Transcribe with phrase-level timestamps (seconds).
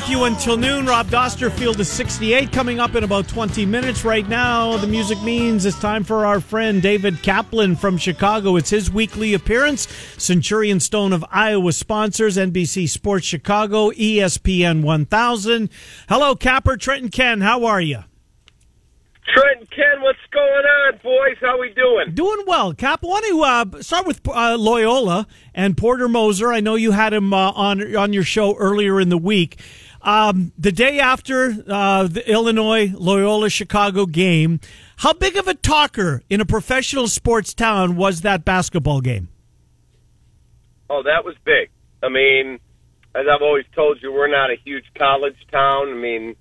[0.00, 0.86] With you until noon.
[0.86, 4.02] Rob Dauster Field is 68, coming up in about 20 minutes.
[4.02, 8.56] Right now, the music means it's time for our friend David Kaplan from Chicago.
[8.56, 9.86] It's his weekly appearance.
[10.16, 15.68] Centurion Stone of Iowa sponsors NBC Sports Chicago, ESPN 1000.
[16.08, 17.42] Hello, Capper, Trenton Ken.
[17.42, 18.04] How are you?
[19.34, 21.36] Trent and Ken, what's going on, boys?
[21.40, 22.14] How we doing?
[22.14, 23.00] Doing well, Cap.
[23.04, 26.52] I want to uh, start with uh, Loyola and Porter Moser.
[26.52, 29.60] I know you had him uh, on on your show earlier in the week.
[30.02, 34.60] Um, the day after uh, the Illinois Loyola Chicago game,
[34.96, 39.28] how big of a talker in a professional sports town was that basketball game?
[40.88, 41.70] Oh, that was big.
[42.02, 42.58] I mean,
[43.14, 45.90] as I've always told you, we're not a huge college town.
[45.90, 46.34] I mean,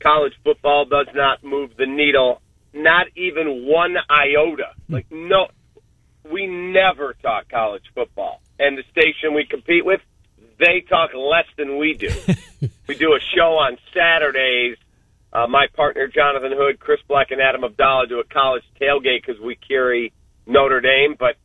[0.00, 2.40] college football does not move the needle,
[2.72, 4.72] not even one iota.
[4.88, 5.48] Like, no,
[6.30, 8.40] we never talk college football.
[8.58, 10.00] And the station we compete with,
[10.58, 12.10] they talk less than we do.
[12.88, 14.76] we do a show on Saturdays.
[15.32, 19.40] Uh, my partner Jonathan Hood, Chris Black, and Adam Abdallah do a college tailgate because
[19.40, 20.12] we carry
[20.46, 21.16] Notre Dame.
[21.18, 21.36] But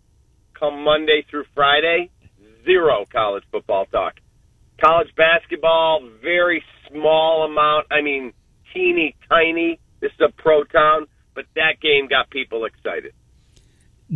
[0.54, 2.12] come Monday through Friday,
[2.66, 4.20] zero college football talk.
[4.80, 7.88] College basketball, very small amount.
[7.92, 8.34] I mean,
[8.73, 9.80] teeny tiny.
[10.00, 13.14] This is a pro town, but that game got people excited.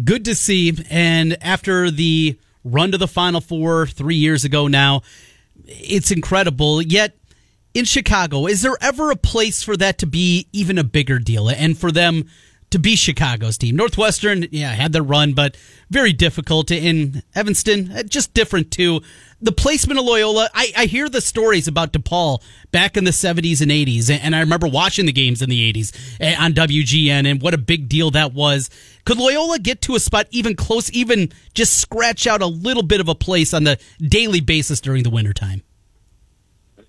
[0.04, 0.72] good to see.
[0.90, 5.02] And after the run to the Final Four three years ago now,
[5.66, 6.82] it's incredible.
[6.82, 7.18] Yet
[7.74, 11.50] in Chicago, is there ever a place for that to be even a bigger deal
[11.50, 12.30] and for them
[12.74, 13.76] to be Chicago's team?
[13.76, 15.56] Northwestern, yeah, had their run, but
[15.92, 16.72] very difficult.
[16.72, 19.02] In Evanston, uh, just different too.
[19.40, 22.42] The placement of Loyola, I, I hear the stories about DePaul
[22.72, 26.18] back in the 70s and 80s, and I remember watching the games in the 80s
[26.20, 28.72] eh, on WGN and what a big deal that was.
[29.06, 33.02] Could Loyola get to a spot even close, even just scratch out a little bit
[33.02, 35.62] of a place on the daily basis during the wintertime?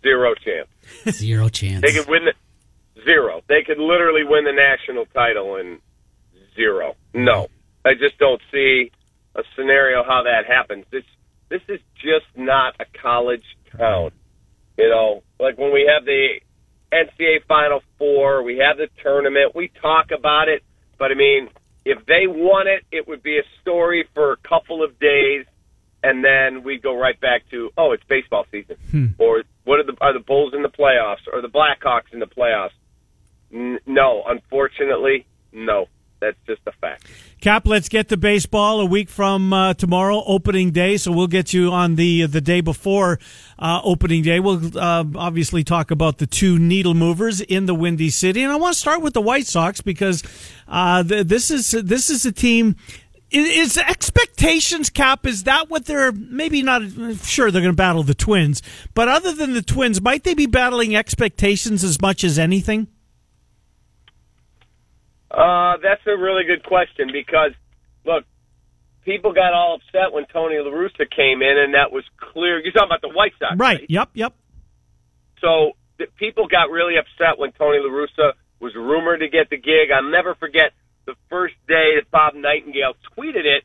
[0.01, 0.69] Zero chance.
[1.11, 1.83] Zero chance.
[1.83, 2.33] They could win the
[3.05, 3.43] zero.
[3.49, 5.79] They could literally win the national title in
[6.57, 6.97] zero.
[7.13, 7.49] No,
[7.85, 8.91] I just don't see
[9.35, 10.85] a scenario how that happens.
[10.91, 11.05] This
[11.49, 13.45] this is just not a college
[13.77, 14.11] town.
[14.77, 16.41] You know, like when we have the
[16.93, 20.63] NCAA Final Four, we have the tournament, we talk about it.
[20.99, 21.49] But I mean,
[21.85, 25.45] if they won it, it would be a story for a couple of days,
[26.03, 29.07] and then we'd go right back to oh, it's baseball season, hmm.
[29.19, 32.27] or what are the are the Bulls in the playoffs, or the Blackhawks in the
[32.27, 32.71] playoffs?
[33.55, 35.87] N- no, unfortunately, no.
[36.21, 37.07] That's just a fact.
[37.43, 40.97] Cap, let's get to baseball a week from uh, tomorrow, opening day.
[40.97, 43.19] So we'll get you on the the day before
[43.59, 44.41] uh, opening day.
[44.41, 48.57] We'll uh, obviously talk about the two needle movers in the Windy City, and I
[48.57, 50.23] want to start with the White Sox because
[50.67, 52.77] uh, th- this is this is a team.
[53.31, 55.27] Is expectations cap?
[55.27, 56.83] Is that what they're maybe not?
[57.23, 58.63] Sure, they're going to battle the Twins,
[58.95, 62.87] but other than the Twins, might they be battling expectations as much as anything?
[65.35, 67.53] Uh, that's a really good question because,
[68.05, 68.25] look,
[69.05, 72.61] people got all upset when Tony La Russa came in, and that was clear.
[72.61, 73.85] You're talking about the White Sox, Right.
[73.89, 74.11] Yep.
[74.15, 74.35] Yep.
[75.41, 79.57] So the, people got really upset when Tony La Russa was rumored to get the
[79.57, 79.91] gig.
[79.95, 80.73] I'll never forget
[81.07, 83.65] the first day that Bob Nightingale tweeted it.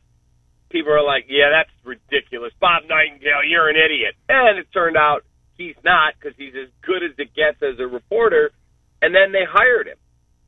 [0.68, 5.24] People are like, "Yeah, that's ridiculous, Bob Nightingale, you're an idiot." And it turned out
[5.56, 8.52] he's not because he's as good as it gets as a reporter.
[9.02, 9.96] And then they hired him,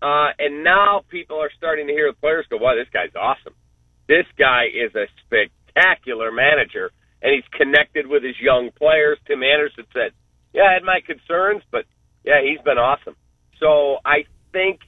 [0.02, 3.54] uh, and now people are starting to hear the players go, "Wow, this guy's awesome.
[4.08, 6.90] This guy is a spectacular manager."
[7.22, 9.16] And he's connected with his young players.
[9.28, 10.10] Tim Anderson said,
[10.52, 11.84] yeah, I had my concerns, but
[12.24, 13.16] yeah, he's been awesome.
[13.58, 14.80] So I think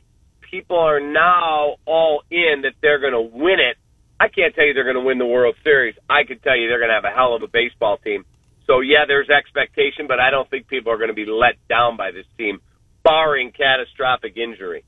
[0.50, 3.76] people are now all in that they're going to win it.
[4.20, 5.94] I can't tell you they're going to win the World Series.
[6.08, 8.24] I can tell you they're going to have a hell of a baseball team.
[8.66, 11.96] So yeah, there's expectation, but I don't think people are going to be let down
[11.96, 12.60] by this team,
[13.02, 14.84] barring catastrophic injury.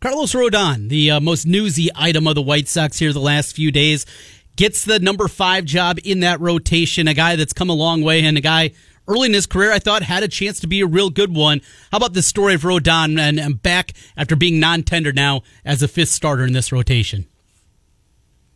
[0.00, 3.72] Carlos Rodon, the uh, most newsy item of the White Sox here the last few
[3.72, 4.06] days,
[4.54, 7.08] gets the number five job in that rotation.
[7.08, 8.70] A guy that's come a long way and a guy
[9.08, 11.62] early in his career, I thought had a chance to be a real good one.
[11.90, 15.88] How about the story of Rodon and, and back after being non-tender now as a
[15.88, 17.26] fifth starter in this rotation?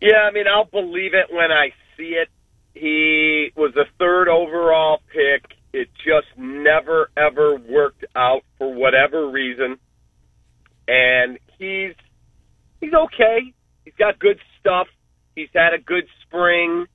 [0.01, 2.29] Yeah, I mean, I'll believe it when I see it.
[2.75, 5.57] He was the third overall pick.
[5.73, 9.79] It just never ever worked out for whatever reason.
[10.89, 11.95] And he's
[12.81, 13.55] he's okay.
[13.85, 14.89] He's got good stuff.
[15.37, 16.87] He's had a good spring,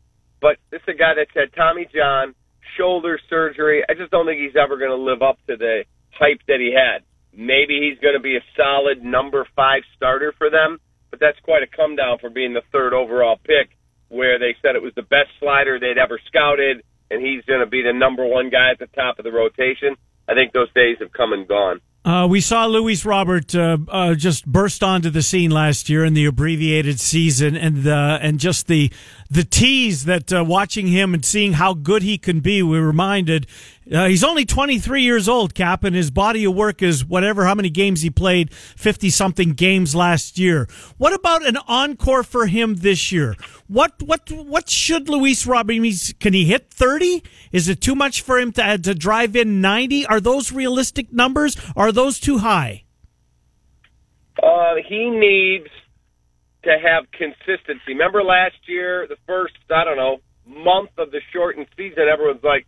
[0.41, 2.35] but this is a guy that's had Tommy John
[2.77, 3.83] shoulder surgery.
[3.87, 6.75] I just don't think he's ever going to live up to the hype that he
[6.75, 7.03] had.
[7.33, 8.43] Maybe he's going to be a
[8.77, 10.79] solid number five starter for them,
[11.09, 13.75] but that's quite a come down for being the third overall pick,
[14.09, 17.65] where they said it was the best slider they'd ever scouted, and he's going to
[17.65, 19.95] be the number one guy at the top of the rotation.
[20.27, 21.79] I think those days have come and gone.
[22.03, 26.13] Uh, we saw Luis Robert uh, uh, just burst onto the scene last year in
[26.13, 28.91] the abbreviated season, and uh, and just the
[29.29, 32.63] the tease that uh, watching him and seeing how good he can be.
[32.63, 33.47] We reminded
[33.91, 37.55] uh, he's only 23 years old, Cap, and his body of work is whatever how
[37.55, 40.67] many games he played, 50 something games last year.
[40.97, 43.35] What about an encore for him this year?
[43.67, 45.75] What what what should Luis Robert?
[46.19, 47.23] Can he hit 30?
[47.51, 50.05] Is it too much for him to to drive in 90?
[50.07, 51.57] Are those realistic numbers?
[51.75, 52.83] Are those too high?
[54.41, 55.69] Uh, he needs
[56.63, 57.93] to have consistency.
[57.93, 62.67] Remember last year, the first, I don't know, month of the shortened season, everyone's like,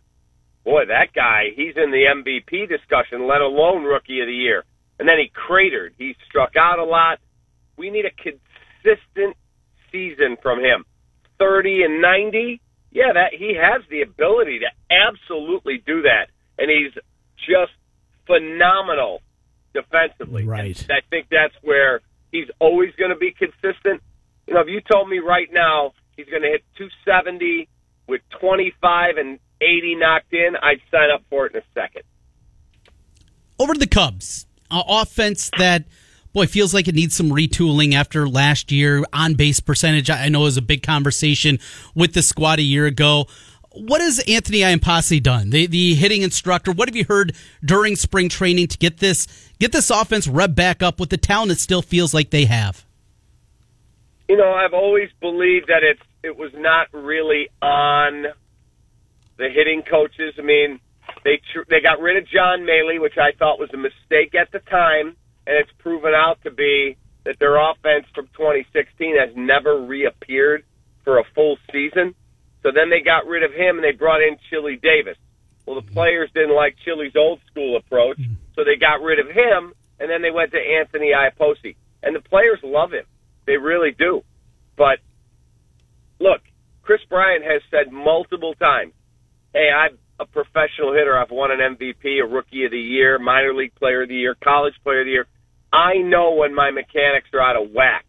[0.64, 4.64] boy, that guy, he's in the MVP discussion, let alone rookie of the year.
[4.98, 5.94] And then he cratered.
[5.98, 7.18] He struck out a lot.
[7.76, 9.36] We need a consistent
[9.90, 10.84] season from him.
[11.38, 12.60] 30 and 90,
[12.90, 16.26] yeah, that he has the ability to absolutely do that.
[16.58, 16.92] And he's
[17.38, 17.72] just
[18.26, 19.22] phenomenal
[19.72, 20.44] defensively.
[20.44, 20.78] Right.
[20.82, 24.02] And I think that's where he's always going to be consistent.
[24.46, 27.68] You know, if you told me right now he's going to hit 270
[28.06, 32.02] with 25 and 80 knocked in, I'd sign up for it in a second.
[33.58, 35.84] Over to the Cubs, uh, offense that
[36.32, 39.04] boy feels like it needs some retooling after last year.
[39.12, 41.58] On base percentage, I know was a big conversation
[41.94, 43.26] with the squad a year ago.
[43.72, 45.50] What has Anthony Iapoce done?
[45.50, 46.72] The the hitting instructor.
[46.72, 49.26] What have you heard during spring training to get this
[49.58, 52.84] get this offense rev back up with the talent it still feels like they have?
[54.28, 58.26] You know, I've always believed that it's it was not really on
[59.40, 60.34] the hitting coaches.
[60.38, 60.80] I mean,
[61.24, 64.52] they tr- they got rid of John Mallee, which I thought was a mistake at
[64.52, 65.16] the time,
[65.46, 70.64] and it's proven out to be that their offense from 2016 has never reappeared
[71.04, 72.14] for a full season.
[72.62, 75.16] So then they got rid of him and they brought in Chili Davis.
[75.66, 78.34] Well, the players didn't like Chili's old school approach, mm-hmm.
[78.54, 81.76] so they got rid of him and then they went to Anthony Iapoce.
[82.02, 83.04] And the players love him.
[83.46, 84.22] They really do.
[84.76, 84.98] But
[86.18, 86.40] look,
[86.82, 88.92] Chris Bryant has said multiple times,
[89.54, 91.18] hey, I'm a professional hitter.
[91.18, 94.36] I've won an MVP, a rookie of the year, minor league player of the year,
[94.42, 95.26] college player of the year.
[95.72, 98.06] I know when my mechanics are out of whack.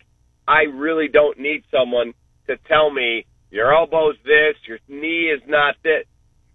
[0.48, 2.14] I really don't need someone
[2.48, 6.06] to tell me your elbow's this, your knee is not this.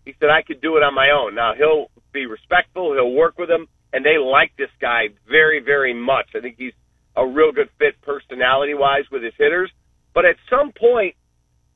[0.05, 1.35] He said I could do it on my own.
[1.35, 5.95] Now he'll be respectful, he'll work with them, and they like this guy very, very
[5.95, 6.27] much.
[6.35, 6.73] I think he's
[7.17, 9.71] a real good fit personality wise with his hitters.
[10.15, 11.15] But at some point,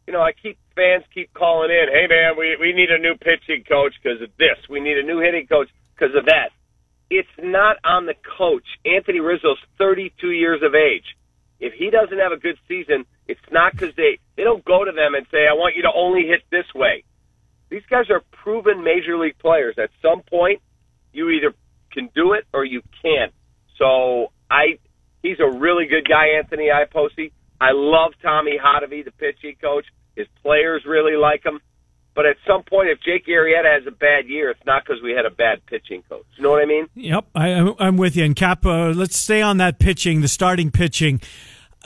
[0.06, 3.14] you know, I keep fans keep calling in, hey man, we we need a new
[3.16, 4.56] pitching coach because of this.
[4.68, 6.50] We need a new hitting coach because of that.
[7.10, 8.64] It's not on the coach.
[8.87, 11.04] Anthony Rizzo's 32 years of age.
[11.58, 14.92] If he doesn't have a good season, it's not because they they don't go to
[14.92, 17.04] them and say, I want you to only hit this way.
[17.68, 19.76] These guys are proven major league players.
[19.76, 20.62] At some point,
[21.12, 21.52] you either
[21.92, 23.32] can do it or you can't.
[23.78, 24.78] So I,
[25.22, 27.32] he's a really good guy, Anthony Iapoce.
[27.60, 29.84] I love Tommy Hotovy, the pitching coach.
[30.20, 31.60] His players really like him.
[32.14, 35.12] But at some point, if Jake Arrieta has a bad year, it's not because we
[35.12, 36.26] had a bad pitching coach.
[36.36, 36.86] You know what I mean?
[36.94, 38.24] Yep, I, I'm- with you.
[38.24, 41.20] And Cap, uh, let's stay on that pitching, the starting pitching.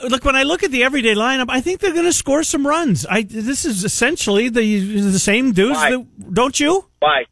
[0.09, 2.67] Look, when I look at the everyday lineup, I think they're going to score some
[2.67, 3.05] runs.
[3.05, 6.85] I this is essentially the the same dudes, that, don't you?
[6.99, 7.25] Why?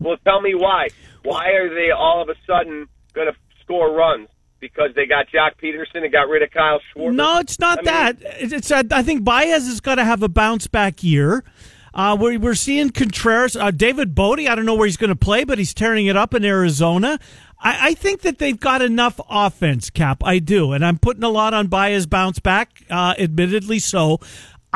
[0.00, 0.88] Well, tell me why.
[1.22, 4.28] Why are they all of a sudden going to score runs?
[4.72, 7.14] Because they got Joc Pederson and got rid of Kyle Schwarber?
[7.14, 8.16] No, it's not I that.
[8.40, 11.44] It's, it's uh, I think Baez has got to have a bounce back year.
[11.92, 14.40] Uh, we're, we're seeing Contreras, uh, David Bote.
[14.40, 17.20] I don't know where he's going to play, but he's tearing it up in Arizona.
[17.60, 20.22] I, I think that they've got enough offense, Cap.
[20.24, 22.84] I do, and I'm putting a lot on Baez bounce back.
[22.90, 24.18] Uh, admittedly, so.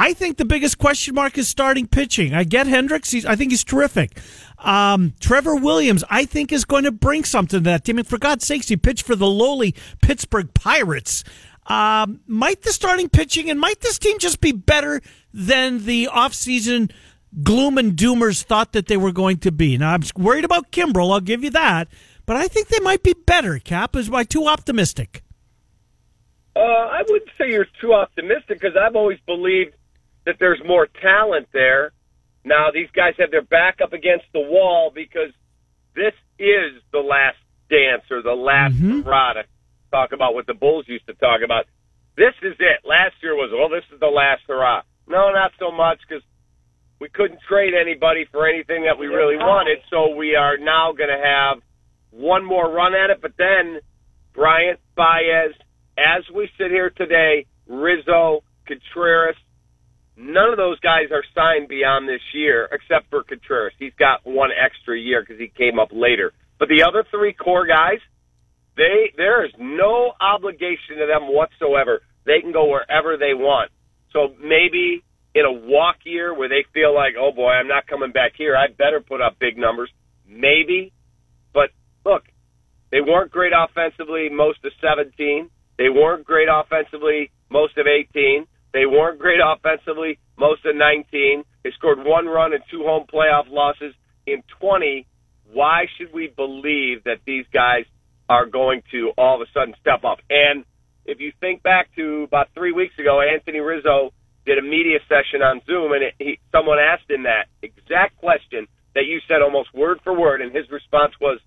[0.01, 2.33] I think the biggest question mark is starting pitching.
[2.33, 3.11] I get Hendricks.
[3.11, 4.21] He's, I think he's terrific.
[4.59, 7.99] Um, Trevor Williams, I think, is going to bring something to that team.
[7.99, 11.25] And for God's sakes, he pitched for the lowly Pittsburgh Pirates.
[11.67, 16.91] Um, might the starting pitching and might this team just be better than the offseason
[17.43, 19.77] gloom and doomers thought that they were going to be.
[19.77, 21.13] Now I'm worried about Kimbrel.
[21.13, 21.89] I'll give you that,
[22.25, 23.59] but I think they might be better.
[23.59, 25.23] Cap is my too optimistic.
[26.57, 29.75] Uh, I wouldn't say you're too optimistic because I've always believed
[30.25, 31.93] that there's more talent there.
[32.45, 35.33] Now these guys have their back up against the wall because
[35.95, 37.37] this is the last
[37.69, 39.05] dance or the last Mhm.
[39.05, 39.45] hurrah to
[39.91, 41.67] talk about what the Bulls used to talk about.
[42.17, 42.85] This is it.
[42.85, 44.83] Last year was, well, this is the last hurrah.
[45.07, 46.23] No, not so much because
[47.01, 49.79] we couldn't trade anybody for anything that we really wanted.
[49.89, 51.63] So we are now going to have
[52.11, 53.21] one more run at it.
[53.21, 53.81] But then
[54.35, 55.53] Bryant, Baez,
[55.97, 59.37] as we sit here today, Rizzo, Contreras,
[60.19, 63.73] none of those guys are signed beyond this year except for Contreras.
[63.79, 66.33] He's got one extra year because he came up later.
[66.59, 68.01] But the other three core guys,
[68.77, 72.03] they there is no obligation to them whatsoever.
[72.27, 73.71] They can go wherever they want.
[74.13, 78.13] So maybe in a walk year where they feel like, oh boy, I'm not coming
[78.13, 78.57] back here.
[78.57, 79.91] I better put up big numbers.
[80.27, 80.93] Maybe,
[81.55, 81.71] but
[82.05, 82.25] look,
[82.91, 85.49] they weren't great offensively most of 17.
[85.79, 88.47] They weren't great offensively most of 18.
[88.73, 91.45] They weren't great offensively most of 19.
[91.65, 93.95] They scored one run and two home playoff losses
[94.27, 95.07] in 20.
[95.53, 97.85] Why should we believe that these guys
[98.29, 100.19] are going to all of a sudden step up?
[100.29, 100.65] And
[101.05, 104.13] if you think back to about three weeks ago, Anthony Rizzo
[104.45, 108.69] did a media session on Zoom, and it, he, someone asked him that exact question
[108.95, 111.41] that you said almost word for word, and his response was,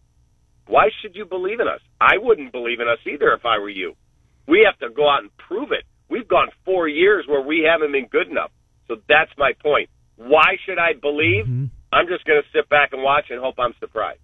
[0.68, 1.82] "Why should you believe in us?
[2.00, 3.96] I wouldn't believe in us either if I were you.
[4.48, 5.86] We have to go out and prove it.
[6.12, 8.52] We've gone four years where we haven't been good enough.
[8.88, 9.90] So that's my point.
[10.18, 11.48] Why should I believe?
[11.94, 14.20] I'm just going to sit back and watch and hope I'm surprised."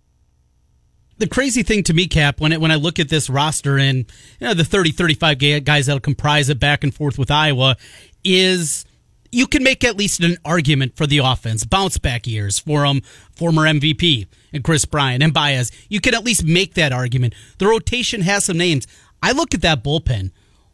[1.17, 4.05] the crazy thing to me, Cap, when it, when I look at this roster and
[4.39, 7.75] you know the 30, 35 guys that'll comprise it back and forth with Iowa,
[8.23, 8.85] is
[9.31, 13.01] you can make at least an argument for the offense, bounce back years for um
[13.31, 15.71] former MVP and Kris Bryant and Baez.
[15.89, 17.33] You can at least make that argument.
[17.57, 18.87] The rotation has some names.
[19.21, 20.31] I look at that bullpen.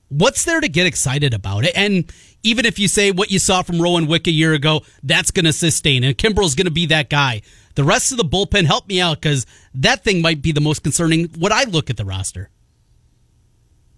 [0.09, 1.65] What's there to get excited about?
[1.65, 1.75] It?
[1.75, 2.11] And
[2.43, 5.45] even if you say what you saw from Rowan Wick a year ago, that's going
[5.45, 7.41] to sustain, and Kimbrel's going to be that guy.
[7.75, 10.83] The rest of the bullpen, help me out because that thing might be the most
[10.83, 11.29] concerning.
[11.39, 12.49] When I look at the roster,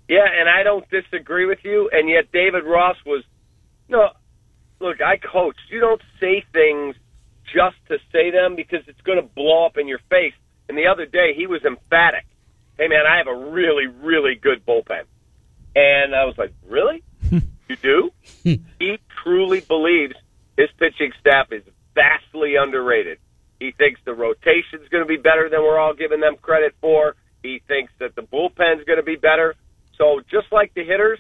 [0.07, 1.89] Yeah, and I don't disagree with you.
[1.91, 3.23] And yet, David Ross was
[3.89, 4.09] no.
[4.79, 5.57] Look, I coach.
[5.69, 6.95] You don't say things
[7.53, 10.33] just to say them because it's going to blow up in your face.
[10.69, 12.25] And the other day, he was emphatic.
[12.77, 15.03] Hey, man, I have a really, really good bullpen.
[15.75, 17.03] And I was like, really?
[17.31, 18.11] you do?
[18.43, 20.15] he truly believes
[20.57, 21.63] his pitching staff is
[21.93, 23.19] vastly underrated.
[23.59, 27.15] He thinks the rotation's going to be better than we're all giving them credit for.
[27.41, 29.55] He thinks that the bullpen's going to be better.
[29.97, 31.19] So just like the hitters,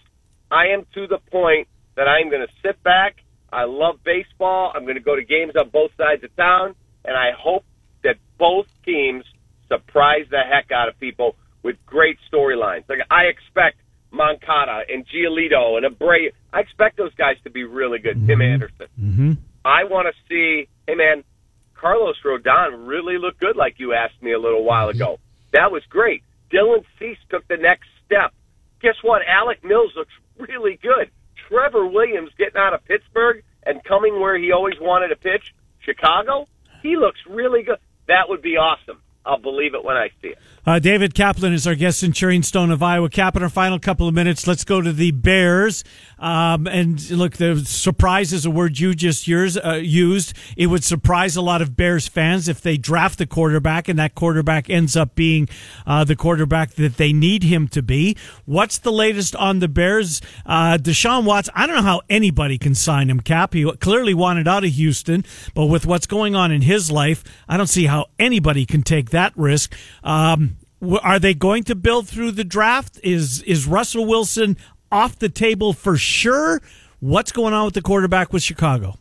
[0.51, 3.17] I am to the point that I'm going to sit back.
[3.51, 4.71] I love baseball.
[4.75, 7.63] I'm going to go to games on both sides of town, and I hope
[8.03, 9.23] that both teams
[9.67, 12.83] surprise the heck out of people with great storylines.
[12.89, 13.77] Like I expect
[14.15, 16.31] Moncada and Giolito and Abreu.
[16.53, 18.25] I expect those guys to be really good.
[18.27, 18.87] Tim Anderson.
[18.99, 19.31] Mm-hmm.
[19.63, 20.67] I want to see.
[20.87, 21.23] Hey, man,
[21.73, 25.19] Carlos Rodon really looked good, like you asked me a little while ago.
[25.53, 26.23] That was great.
[26.51, 28.33] Dylan Cease took the next step.
[28.81, 29.21] Guess what?
[29.27, 31.09] Alec Mills looks really good.
[31.47, 36.47] Trevor Williams getting out of Pittsburgh and coming where he always wanted to pitch, Chicago.
[36.81, 37.77] He looks really good.
[38.07, 39.01] That would be awesome.
[39.25, 40.37] I'll believe it when I see it.
[40.67, 43.09] Uh, David Kaplan is our guest in Centurion Stone of Iowa.
[43.09, 45.83] Cap, in our final couple of minutes, let's go to the Bears.
[46.17, 50.33] Um, and look, the surprise is a word you just uh, used.
[50.55, 54.15] It would surprise a lot of Bears fans if they draft the quarterback and that
[54.15, 55.49] quarterback ends up being
[55.85, 58.15] uh, the quarterback that they need him to be.
[58.45, 60.21] What's the latest on the Bears?
[60.45, 63.53] Uh, Deshaun Watts, I don't know how anybody can sign him, Cap.
[63.53, 67.57] He clearly wanted out of Houston, but with what's going on in his life, I
[67.57, 69.75] don't see how anybody can take that risk.
[70.03, 70.57] Um,
[71.01, 72.99] are they going to build through the draft?
[73.03, 74.57] Is is Russell Wilson
[74.91, 76.61] off the table for sure?
[76.99, 78.97] What's going on with the quarterback with Chicago?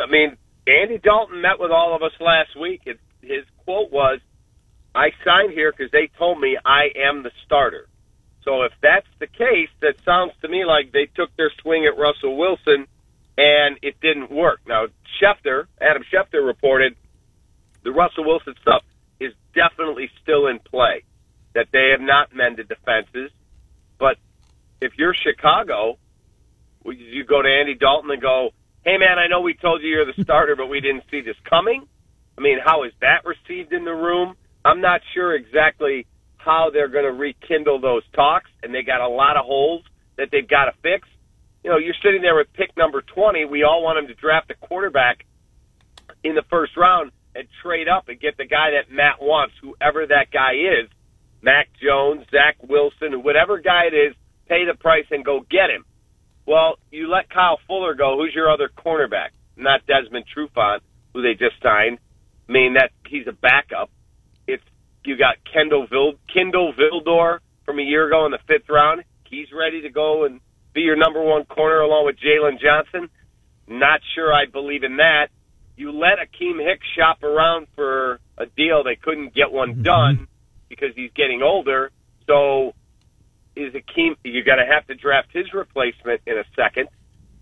[0.00, 2.82] I mean, Andy Dalton met with all of us last week.
[3.20, 4.20] His quote was,
[4.94, 7.88] I signed here because they told me I am the starter.
[8.44, 11.96] So if that's the case, that sounds to me like they took their swing at
[11.96, 12.86] Russell Wilson
[13.38, 14.60] and it didn't work.
[14.66, 14.86] Now,
[15.20, 16.96] Schefter, Adam Schefter reported
[17.84, 18.82] the Russell Wilson stuff
[19.20, 21.04] is definitely still in play,
[21.54, 23.30] that they have not mended the fences.
[23.98, 24.16] But
[24.80, 25.98] if you're Chicago,
[26.84, 28.50] you go to Andy Dalton and go,
[28.84, 31.36] hey, man, I know we told you you're the starter, but we didn't see this
[31.48, 31.86] coming?
[32.36, 34.36] I mean, how is that received in the room?
[34.64, 39.08] I'm not sure exactly how they're going to rekindle those talks, and they got a
[39.08, 39.84] lot of holes
[40.16, 41.08] that they've got to fix.
[41.62, 43.44] you know, you're sitting there with pick number 20.
[43.44, 45.24] We all want him to draft a quarterback
[46.24, 50.06] in the first round and trade up and get the guy that Matt wants, whoever
[50.06, 50.88] that guy is.
[51.42, 54.14] Mac Jones, Zach Wilson, whatever guy it is,
[54.48, 55.84] pay the price and go get him.
[56.46, 58.16] Well, you let Kyle Fuller go.
[58.18, 59.30] Who's your other cornerback?
[59.56, 60.80] Not Desmond Trufant,
[61.12, 61.98] who they just signed.
[62.48, 63.90] I mean, that he's a backup.
[64.46, 64.62] It's
[65.04, 69.02] you got Kendall Vild, Kindle Vildor from a year ago in the fifth round.
[69.28, 70.40] He's ready to go and
[70.74, 73.08] be your number one corner along with Jaylon Johnson.
[73.68, 75.28] Not sure I believe in that.
[75.82, 78.84] You let Akiem Hicks shop around for a deal.
[78.84, 80.28] They couldn't get one done
[80.68, 81.90] because he's getting older.
[82.28, 82.72] So
[83.56, 86.88] is Akiem, you're going to have to draft his replacement in a second.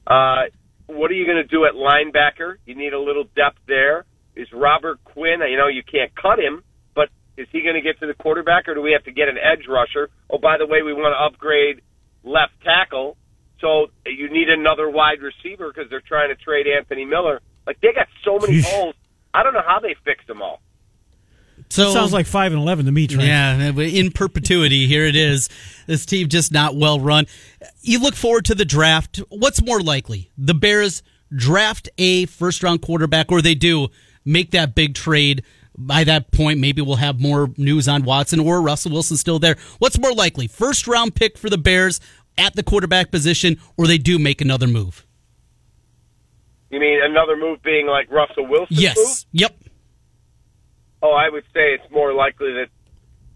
[0.07, 0.45] Uh,
[0.87, 2.55] what are you going to do at linebacker?
[2.65, 4.07] You need a little depth there.
[4.35, 8.01] Is Robert Quinn, you know, you can't cut him, but is he going to get
[8.01, 10.09] to the quarterback or do we have to get an edge rusher?
[10.31, 11.83] Oh, by the way, we want to upgrade
[12.25, 13.19] left tackle.
[13.61, 17.43] So you need another wide receiver because they're trying to trade Anthony Miller.
[17.71, 18.65] Like they got so many Jeez.
[18.65, 18.97] holes.
[19.33, 20.61] I don't know how they fixed them all.
[21.69, 23.29] So Sounds like five and eleven to me, Trent.
[23.29, 25.49] Yeah, in perpetuity, here it is.
[25.87, 27.27] This team just not well run.
[27.83, 29.21] You look forward to the draft.
[29.29, 30.33] What's more likely?
[30.37, 33.87] The Bears draft a first round quarterback, or they do
[34.25, 35.45] make that big trade.
[35.79, 39.57] By that point, maybe we'll have more news on Watson or Russell Wilson still there.
[39.79, 40.49] What's more likely?
[40.49, 42.01] First round pick for the Bears
[42.37, 45.07] at the quarterback position, or they do make another move?
[46.71, 48.77] You mean another move being like Russell Wilson?
[48.77, 48.81] move?
[48.81, 49.27] Yes.
[49.33, 49.57] Yep.
[51.03, 52.69] Oh, I would say it's more likely that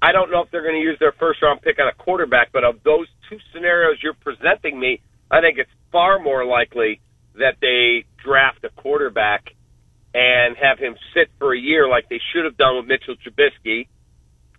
[0.01, 2.53] I don't know if they're going to use their first round pick on a quarterback,
[2.53, 5.01] but of those two scenarios you're presenting me,
[5.31, 7.01] I think it's far more likely
[7.39, 9.55] that they draft a quarterback
[10.13, 13.89] and have him sit for a year like they should have done with Mitchell Trubisky,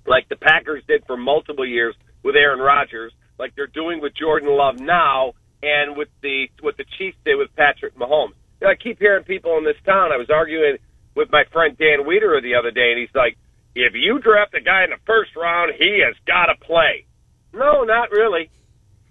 [0.05, 4.50] like the Packers did for multiple years with Aaron Rodgers, like they're doing with Jordan
[4.50, 8.34] Love now, and with the what the Chiefs did with Patrick Mahomes.
[8.62, 10.12] You know, I keep hearing people in this town.
[10.12, 10.77] I was arguing
[11.15, 13.38] with my friend Dan Wiederer the other day, and he's like,
[13.75, 17.05] "If you draft a guy in the first round, he has got to play."
[17.53, 18.50] No, not really.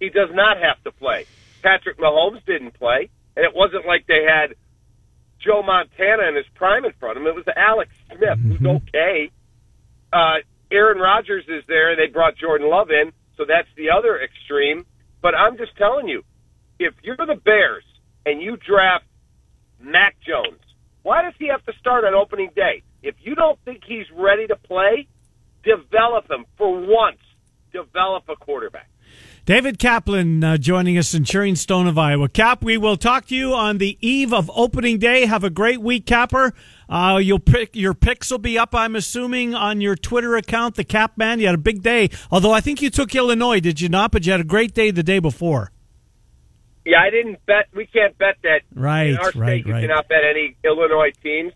[0.00, 1.26] He does not have to play.
[1.62, 4.54] Patrick Mahomes didn't play, and it wasn't like they had
[5.40, 7.28] Joe Montana in his prime in front of him.
[7.28, 9.30] It was Alex Smith, who's okay.
[10.12, 10.36] Uh,
[10.70, 11.92] Aaron Rodgers is there.
[11.92, 14.84] and They brought Jordan Love in, so that's the other extreme.
[15.22, 16.22] But I'm just telling you,
[16.78, 17.84] if you're the Bears
[18.26, 19.04] and you draft
[19.84, 20.60] Mac Jones,
[21.02, 22.82] why does he have to start on opening day?
[23.02, 25.06] If you don't think he's ready to play,
[25.62, 27.18] develop him for once.
[27.72, 28.88] Develop a quarterback.
[29.44, 32.30] David Kaplan uh, joining us, Centurion Stone of Iowa.
[32.30, 35.26] Cap, we will talk to you on the eve of opening day.
[35.26, 36.54] Have a great week, Capper.
[36.88, 40.84] Uh, you'll pick your picks will be up, I'm assuming, on your Twitter account, the
[40.84, 41.40] Cap Man.
[41.40, 44.12] You had a big day, although I think you took Illinois, did you not?
[44.12, 45.72] But you had a great day the day before.
[46.84, 47.68] Yeah, I didn't bet.
[47.74, 48.60] We can't bet that.
[48.74, 49.80] Right, In our state, right, you right.
[49.80, 51.52] cannot bet any Illinois teams.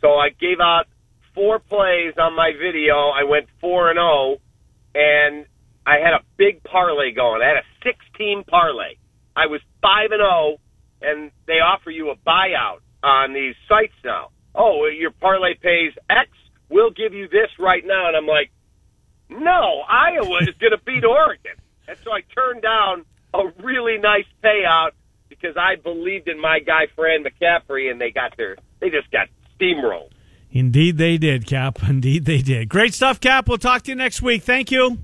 [0.00, 0.86] So I gave out
[1.34, 3.08] four plays on my video.
[3.08, 4.36] I went four and zero,
[4.94, 5.46] and
[5.84, 7.42] I had a big parlay going.
[7.42, 8.94] I had a six-team parlay.
[9.34, 10.58] I was five and zero,
[11.02, 14.30] and they offer you a buyout on these sites now.
[14.54, 16.30] Oh, your parlay pays X.
[16.68, 18.50] We'll give you this right now, and I'm like,
[19.30, 21.52] no, Iowa is going to beat Oregon.
[21.86, 24.90] And so I turned down a really nice payout
[25.28, 29.28] because I believed in my guy Fran McCaffery, and they got their they just got
[29.58, 30.10] steamrolled.
[30.50, 31.78] Indeed, they did, Cap.
[31.88, 32.68] Indeed, they did.
[32.68, 33.48] Great stuff, Cap.
[33.48, 34.42] We'll talk to you next week.
[34.42, 34.98] Thank you.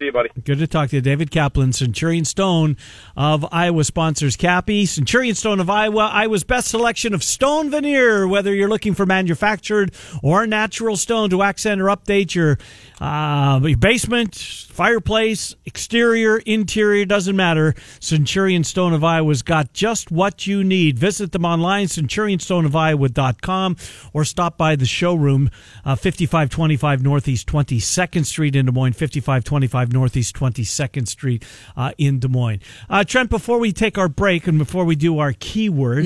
[0.00, 0.30] See you, buddy.
[0.44, 2.78] Good to talk to you, David Kaplan, Centurion Stone
[3.18, 4.86] of Iowa sponsors Cappy.
[4.86, 9.94] Centurion Stone of Iowa, Iowa's best selection of stone veneer, whether you're looking for manufactured
[10.22, 12.56] or natural stone to accent or update your,
[13.00, 17.74] uh, basement, fireplace, exterior, interior, doesn't matter.
[17.98, 20.98] Centurion Stone of Iowa's got just what you need.
[20.98, 23.76] Visit them online, centurionstoneofiowa.com,
[24.12, 25.50] or stop by the showroom,
[25.84, 31.44] uh, 5525 Northeast 22nd Street in Des Moines, 5525 Northeast 22nd Street
[31.76, 32.60] uh, in Des Moines.
[32.88, 36.04] Uh, Trent, before we take our break and before we do our keyword,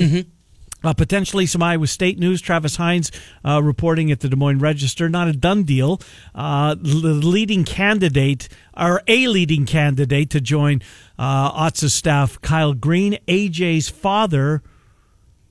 [0.85, 2.41] uh, potentially some Iowa State news.
[2.41, 3.11] Travis Hines
[3.43, 5.09] uh, reporting at the Des Moines Register.
[5.09, 5.99] Not a done deal.
[6.33, 10.81] Uh, the leading candidate, or a leading candidate to join
[11.17, 14.61] uh, staff, Kyle Green, AJ's father.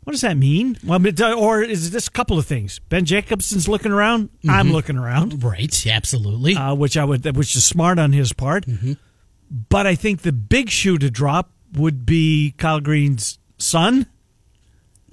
[0.05, 0.77] What does that mean?
[0.85, 1.01] Well,
[1.39, 2.79] or is this a couple of things?
[2.91, 4.29] Ben Jacobson's looking around.
[4.47, 5.87] I'm looking around, Right.
[5.87, 6.57] Absolutely.
[6.57, 8.67] uh, which I would, which is smart on his part.
[9.71, 14.07] But I think the big shoe to drop would be Kyle Green's son.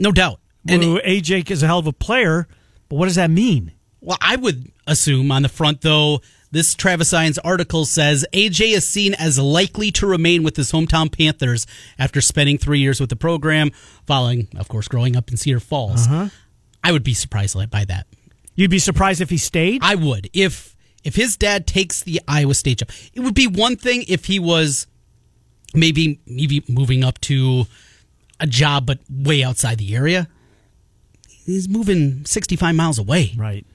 [0.01, 0.39] No doubt.
[0.67, 2.47] And AJ is a hell of a player,
[2.89, 3.71] but what does that mean?
[3.99, 8.87] Well, I would assume on the front, though, this Travis Irons article says AJ is
[8.87, 11.65] seen as likely to remain with his hometown Panthers
[11.97, 13.71] after spending three years with the program,
[14.05, 16.07] following, of course, growing up in Cedar Falls.
[16.07, 16.29] Uh-huh.
[16.83, 18.07] I would be surprised by that.
[18.55, 19.81] You'd be surprised if he stayed.
[19.83, 22.89] I would if if his dad takes the Iowa State job.
[23.13, 24.87] It would be one thing if he was
[25.73, 27.65] maybe maybe moving up to
[28.41, 30.27] a job, but way outside the area.
[31.30, 33.34] He's moving sixty five miles away.
[33.38, 33.65] right.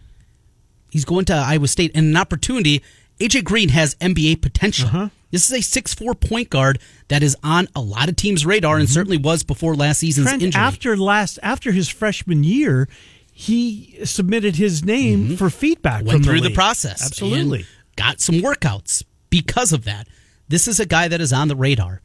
[0.90, 2.82] He's going to Iowa State and an opportunity.
[3.20, 5.10] AJ Green has NBA potential.
[5.30, 8.78] This is a six four point guard that is on a lot of teams' radar
[8.78, 10.60] and certainly was before last season's Trent, injury.
[10.60, 12.88] after last after his freshman year,
[13.32, 15.98] he submitted his name for feedback.
[16.00, 16.06] Mm-hmm.
[16.08, 16.54] went from through the league.
[16.54, 17.04] process.
[17.04, 17.66] Absolutely.
[17.96, 20.06] got some workouts because of that.
[20.48, 22.00] This is a guy that is on the radar.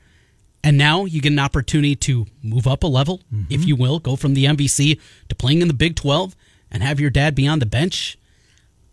[0.63, 3.67] And now you get an opportunity to move up a level, if mm-hmm.
[3.67, 6.35] you will, go from the MVC to playing in the Big 12
[6.71, 8.17] and have your dad be on the bench.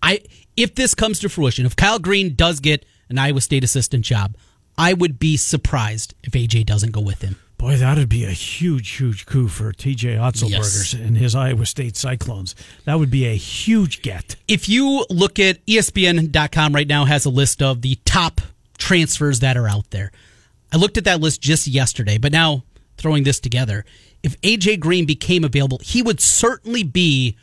[0.02, 0.20] I
[0.56, 4.36] if this comes to fruition, if Kyle Green does get an Iowa State assistant job,
[4.76, 7.36] I would be surprised if AJ doesn't go with him.
[7.58, 11.02] Boy, that'd be a huge, huge coup for TJ Otzelberger's Yes.
[11.02, 12.54] and his Iowa State Cyclones.
[12.84, 14.36] That would be a huge get.
[14.46, 18.40] if you look at ESPN.com right now has a list of the top
[18.78, 20.12] transfers that are out there.
[20.72, 22.64] I looked at that list just yesterday, but now
[22.96, 23.84] throwing this together,
[24.22, 27.36] if AJ Green became available, he would certainly be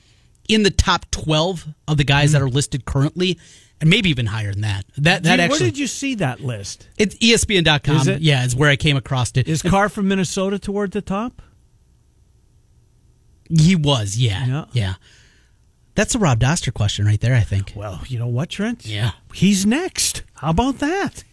[0.48, 3.40] in the top 12 of the guys that are listed currently
[3.82, 4.86] and maybe even higher than that.
[4.98, 6.88] That that Gee, actually where did you see that list?
[6.98, 7.96] it's ESPN.com.
[7.98, 8.22] Is it?
[8.22, 9.48] Yeah, is where I came across it.
[9.48, 11.42] Is Carr from Minnesota toward the top?
[13.50, 14.46] he was, yeah.
[14.46, 14.66] Yeah.
[14.74, 14.94] Yeah.
[15.94, 17.74] That's a Rob Dauster question right there, I think.
[17.76, 18.86] Well, you know what, Trent?
[18.86, 19.12] Yeah.
[19.34, 20.24] He's next.
[20.36, 21.24] How about that?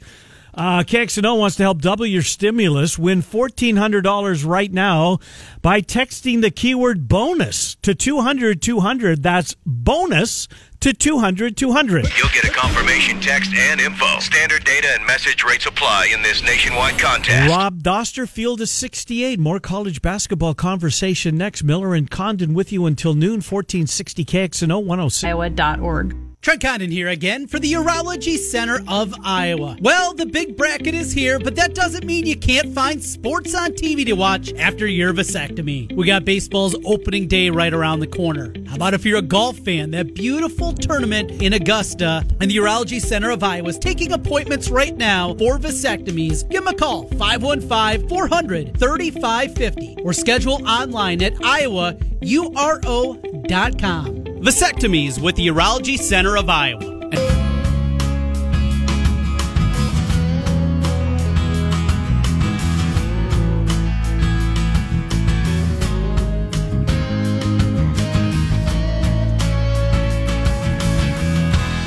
[0.55, 2.99] Uh, KXNO wants to help double your stimulus.
[2.99, 5.19] Win $1,400 right now
[5.63, 9.23] by texting the keyword bonus to 200 200.
[9.23, 10.49] That's bonus
[10.81, 12.05] to 200 200.
[12.19, 14.19] You'll get a confirmation text and info.
[14.19, 17.51] Standard data and message rates apply in this nationwide contest.
[17.51, 19.39] Rob Dauster, Field is 68.
[19.39, 21.63] More college basketball conversation next.
[21.63, 25.25] Miller and Condon with you until noon, 1460 KXNO 106.
[25.25, 26.32] Iowa.org.
[26.43, 29.77] Trent Condon here again for the Urology Center of Iowa.
[29.81, 33.71] Well, the big bracket is here, but that doesn't mean you can't find sports on
[33.71, 35.95] TV to watch after your vasectomy.
[35.95, 38.53] We got baseball's opening day right around the corner.
[38.67, 39.93] How about if you're a golf fan?
[39.93, 44.97] That beautiful tournament in Augusta and the Urology Center of Iowa is taking appointments right
[44.97, 46.43] now for vasectomies.
[46.51, 54.22] Give them a call, 515 400 3550, or schedule online at iowauro.com.
[54.43, 56.83] Vasectomies with the Urology Center of Iowa.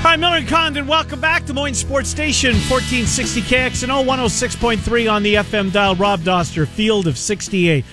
[0.02, 0.88] Hi, Miller and Condon.
[0.88, 1.44] Welcome back.
[1.46, 5.96] Des Moines Sports Station, 1460 KXNO, 106.3 on the FM dial.
[5.96, 7.84] Rob Dauster, Field of 68.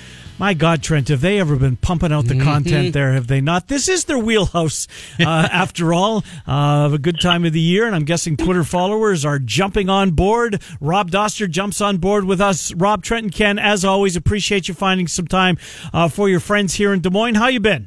[0.42, 3.12] My God, Trent, have they ever been pumping out the content there?
[3.12, 3.68] Have they not?
[3.68, 4.88] This is their wheelhouse,
[5.20, 6.24] uh, after all.
[6.48, 10.10] Uh, a good time of the year, and I'm guessing Twitter followers are jumping on
[10.10, 10.60] board.
[10.80, 12.74] Rob Dauster jumps on board with us.
[12.74, 15.58] Rob, Trent, and Ken, as always, appreciate you finding some time
[15.92, 17.36] uh, for your friends here in Des Moines.
[17.36, 17.86] How you been?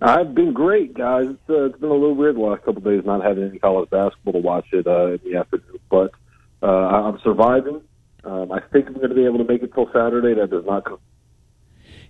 [0.00, 1.30] I've been great, guys.
[1.30, 3.58] It's, uh, it's been a little weird the last couple of days not having any
[3.58, 6.12] college basketball to watch it uh, in the afternoon, but
[6.62, 7.82] uh, I'm surviving.
[8.28, 10.34] Um, I think I'm going to be able to make it till Saturday.
[10.34, 10.98] That does not come.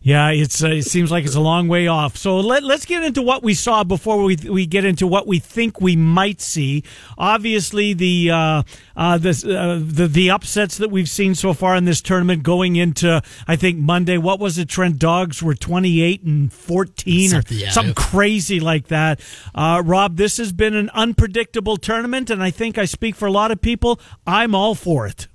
[0.00, 2.16] Yeah, it's uh, it seems like it's a long way off.
[2.16, 5.40] So let, let's get into what we saw before we we get into what we
[5.40, 6.85] think we might see.
[7.18, 8.62] Obviously, the uh,
[8.96, 12.76] uh, the, uh, the the upsets that we've seen so far in this tournament going
[12.76, 14.18] into I think Monday.
[14.18, 14.68] What was it?
[14.68, 17.70] Trent Dogs were twenty eight and fourteen or Something, yeah.
[17.70, 19.20] something crazy like that.
[19.52, 23.33] Uh, Rob, this has been an unpredictable tournament, and I think I speak for a
[23.33, 24.00] lot of people.
[24.26, 25.26] I'm all for it.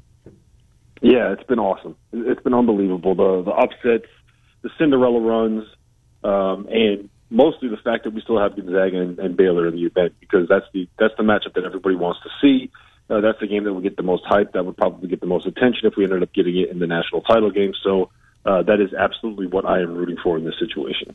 [1.04, 1.98] Yeah, it's been awesome.
[2.14, 3.14] It's been unbelievable.
[3.14, 4.10] The the upsets,
[4.62, 5.66] the Cinderella runs,
[6.24, 9.84] um, and mostly the fact that we still have Gonzaga and, and Baylor in the
[9.84, 12.72] event because that's the that's the matchup that everybody wants to see.
[13.10, 14.54] Uh, that's the game that would get the most hype.
[14.54, 16.88] That would probably get the most attention if we ended up getting it in the
[16.88, 17.74] national title game.
[17.84, 18.10] So
[18.46, 21.14] uh, that is absolutely what I am rooting for in this situation.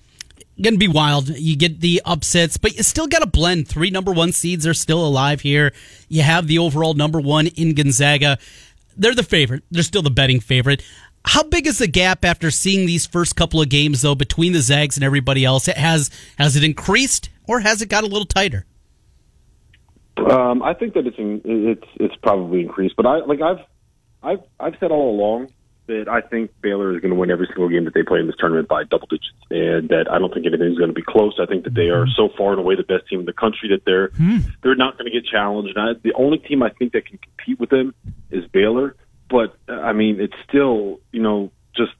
[0.61, 1.29] Going to be wild.
[1.29, 3.69] You get the upsets, but you still got to blend.
[3.69, 5.73] Three number one seeds are still alive here.
[6.09, 8.39] You have the overall number one in Gonzaga.
[8.99, 9.63] They're the favorite.
[9.71, 10.83] They're still the betting favorite.
[11.25, 14.61] How big is the gap after seeing these first couple of games, though, between the
[14.61, 15.69] Zags and everybody else?
[15.69, 18.67] It has has it increased or has it got a little tighter?
[20.17, 23.65] Um, I think that it's in, it's it's probably increased, but I like I've
[24.23, 25.53] I've I've said all along
[25.89, 28.27] that I think Baylor is going to win every single game that they play in
[28.27, 31.39] this tournament by double digits, and that I don't think anything's going to be close.
[31.41, 32.13] I think that they are hmm.
[32.17, 34.39] so far and away the best team in the country that they're hmm.
[34.63, 35.77] they're not going to get challenged.
[35.77, 37.95] And I, the only team I think that can compete with them
[38.31, 38.95] is Baylor,
[39.29, 41.95] but I mean it's still you know just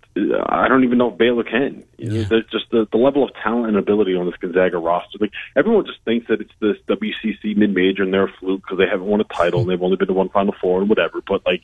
[0.51, 1.85] I don't even know if Baylor can.
[1.99, 5.19] Know, there's just the, the level of talent and ability on this Gonzaga roster.
[5.21, 8.79] Like everyone just thinks that it's this WCC mid major and they're a fluke because
[8.79, 11.23] they haven't won a title and they've only been to one Final Four and whatever.
[11.27, 11.63] But like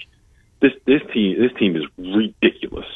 [0.64, 2.86] this this team this team is ridiculous.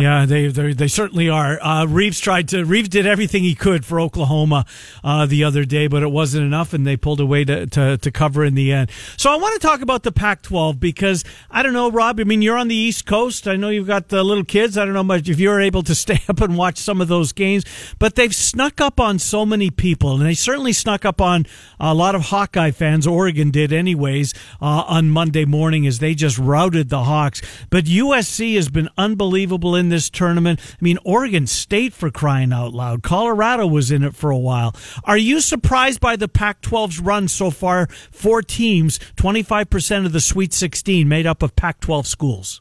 [0.00, 1.62] Yeah, they they, certainly are.
[1.62, 4.66] Uh, Reaves tried to Reaves did everything he could for Oklahoma
[5.04, 8.10] uh, the other day, but it wasn't enough, and they pulled away to, to to
[8.10, 8.90] cover in the end.
[9.16, 12.18] So I want to talk about the Pac-12 because I don't know, Rob.
[12.18, 13.46] I mean, you're on the East Coast.
[13.46, 14.76] I know you've got the little kids.
[14.76, 17.32] I don't know much if you're able to stay up and watch some of those
[17.32, 17.64] games,
[17.98, 21.46] but they've snuck up on so many people, and they certainly snuck up on
[21.78, 23.06] a lot of Hawkeye fans.
[23.06, 27.42] Oregon did, anyways, uh, on Monday morning as they just routed the Hawks.
[27.70, 30.60] But USC has been unbelievable in this tournament.
[30.72, 33.02] I mean, Oregon State for crying out loud.
[33.02, 34.74] Colorado was in it for a while.
[35.04, 37.86] Are you surprised by the Pac 12's run so far?
[38.10, 42.60] Four teams, 25% of the Sweet 16 made up of Pac 12 schools.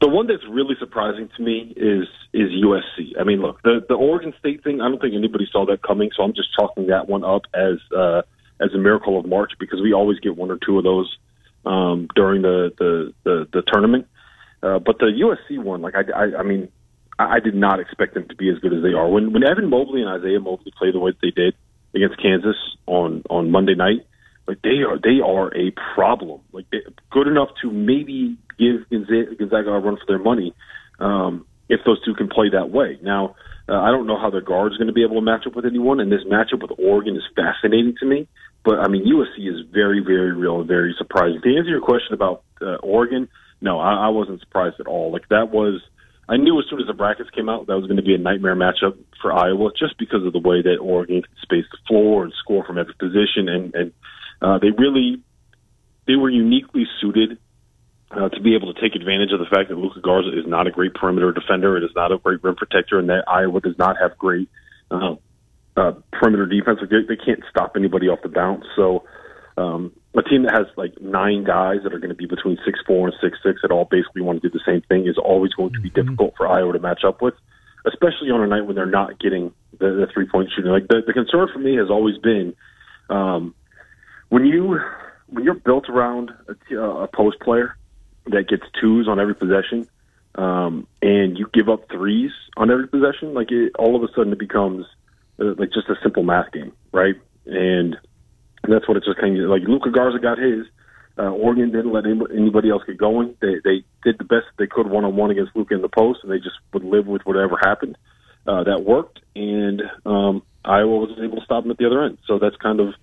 [0.00, 3.12] The one that's really surprising to me is is USC.
[3.20, 4.80] I mean, look, the the Oregon State thing.
[4.80, 7.78] I don't think anybody saw that coming, so I'm just chalking that one up as
[7.96, 8.22] uh,
[8.60, 11.16] as a miracle of March because we always get one or two of those
[11.64, 14.08] um, during the the the, the tournament.
[14.62, 16.68] Uh, but the USC one, like I, I, I mean,
[17.18, 19.08] I, I did not expect them to be as good as they are.
[19.08, 21.54] When when Evan Mobley and Isaiah Mobley play the way that they did
[21.94, 24.06] against Kansas on on Monday night,
[24.46, 26.40] like they are they are a problem.
[26.52, 26.78] Like they,
[27.10, 30.54] good enough to maybe give Gonzaga, a run for their money
[30.98, 32.98] um, if those two can play that way.
[33.02, 33.34] Now,
[33.68, 35.66] uh, I don't know how their guard's going to be able to match up with
[35.66, 38.28] anyone, and this matchup with Oregon is fascinating to me.
[38.64, 41.40] But I mean, USC is very, very real and very surprising.
[41.42, 43.28] To answer your question about uh, Oregon,
[43.62, 45.12] no, I, I wasn't surprised at all.
[45.12, 45.80] Like that was,
[46.28, 48.18] I knew as soon as the brackets came out that was going to be a
[48.18, 52.24] nightmare matchup for Iowa, just because of the way that Oregon could space the floor
[52.24, 53.92] and score from every position, and and
[54.42, 55.22] uh, they really,
[56.06, 57.38] they were uniquely suited
[58.10, 60.66] uh, to be able to take advantage of the fact that Luka Garza is not
[60.66, 63.78] a great perimeter defender, it is not a great rim protector, and that Iowa does
[63.78, 64.48] not have great
[64.90, 65.14] uh,
[65.76, 66.80] uh, perimeter defense.
[66.82, 68.64] They, they can't stop anybody off the bounce.
[68.76, 69.04] So
[69.56, 72.78] um, a team that has like nine guys that are going to be between six
[72.86, 75.52] four and six six that all basically want to do the same thing is always
[75.54, 77.34] going to be difficult for Iowa to match up with,
[77.86, 80.70] especially on a night when they're not getting the, the three point shooting.
[80.70, 82.54] Like the, the concern for me has always been
[83.08, 83.54] um,
[84.28, 84.80] when you
[85.28, 87.76] when you're built around a, a post player
[88.26, 89.88] that gets twos on every possession,
[90.34, 94.32] um, and you give up threes on every possession, like it, all of a sudden
[94.32, 94.84] it becomes
[95.40, 97.16] uh, like just a simple math game, right?
[97.46, 97.96] And
[98.68, 99.62] that's what it's just kind of like.
[99.66, 100.66] Luka Garza got his.
[101.18, 103.34] Uh, Oregon didn't let anybody else get going.
[103.40, 106.20] They they did the best they could one on one against Luka in the post,
[106.22, 107.98] and they just would live with whatever happened.
[108.46, 112.18] Uh, that worked, and um, Iowa was able to stop them at the other end.
[112.26, 112.94] So that's kind of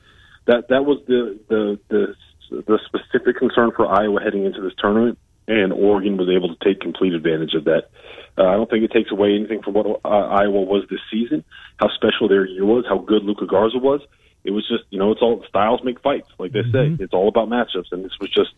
[0.48, 0.70] that.
[0.70, 2.16] That was the the the,
[2.50, 5.18] the specific concern for Iowa heading into this tournament,
[5.48, 7.90] and Oregon was able to take complete advantage of that.
[8.38, 11.44] Uh, I don't think it takes away anything from what uh, Iowa was this season,
[11.78, 14.02] how special their year was, how good Luka Garza was.
[14.44, 16.88] It was just, you know, it's all styles make fights, like they say.
[17.00, 18.52] It's all about matchups, and this was just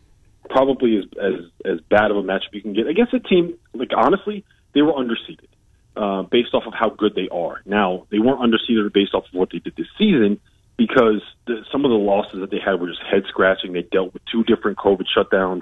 [0.49, 1.33] probably as as
[1.65, 3.57] as bad of a matchup you can get against a team.
[3.73, 5.47] Like honestly, they were underseeded
[5.95, 7.61] uh, based off of how good they are.
[7.65, 10.39] Now they weren't underseeded based off of what they did this season
[10.77, 13.73] because the, some of the losses that they had were just head scratching.
[13.73, 15.61] They dealt with two different COVID shutdowns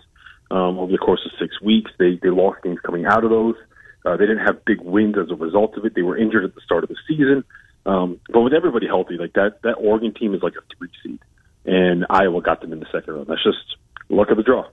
[0.52, 1.92] um, over the course of six weeks.
[1.98, 3.56] They they lost games coming out of those.
[4.06, 5.94] Uh, they didn't have big wins as a result of it.
[5.94, 7.44] They were injured at the start of the season.
[7.86, 11.20] Um, but with everybody healthy, like that, that Oregon team is like a three seed,
[11.66, 13.28] and Iowa got them in the second round.
[13.28, 13.78] That's just
[14.10, 14.66] luck of the draw.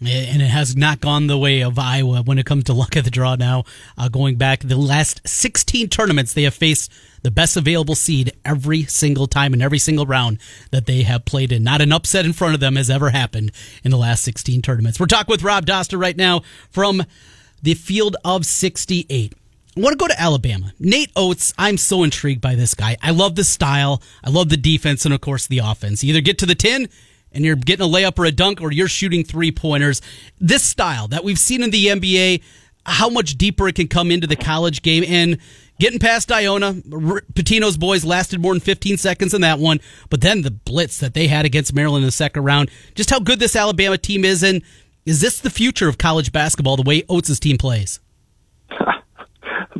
[0.00, 3.04] and it has not gone the way of Iowa when it comes to luck of
[3.04, 3.64] the draw now.
[3.96, 6.92] Uh, going back the last 16 tournaments, they have faced
[7.22, 10.38] the best available seed every single time in every single round
[10.70, 11.64] that they have played in.
[11.64, 15.00] Not an upset in front of them has ever happened in the last 16 tournaments.
[15.00, 17.02] We're talking with Rob Dauster right now from
[17.62, 19.34] the field of 68.
[19.78, 20.72] I want to go to Alabama.
[20.80, 22.96] Nate Oates, I'm so intrigued by this guy.
[23.00, 24.02] I love the style.
[24.24, 26.02] I love the defense and, of course, the offense.
[26.02, 26.88] You either get to the 10
[27.30, 30.02] and you're getting a layup or a dunk or you're shooting three pointers.
[30.40, 32.42] This style that we've seen in the NBA,
[32.86, 35.38] how much deeper it can come into the college game and
[35.78, 36.72] getting past Iona.
[36.72, 39.78] Pitino's boys lasted more than 15 seconds in that one,
[40.10, 43.20] but then the blitz that they had against Maryland in the second round, just how
[43.20, 44.42] good this Alabama team is.
[44.42, 44.60] And
[45.06, 48.00] is this the future of college basketball, the way Oates' team plays?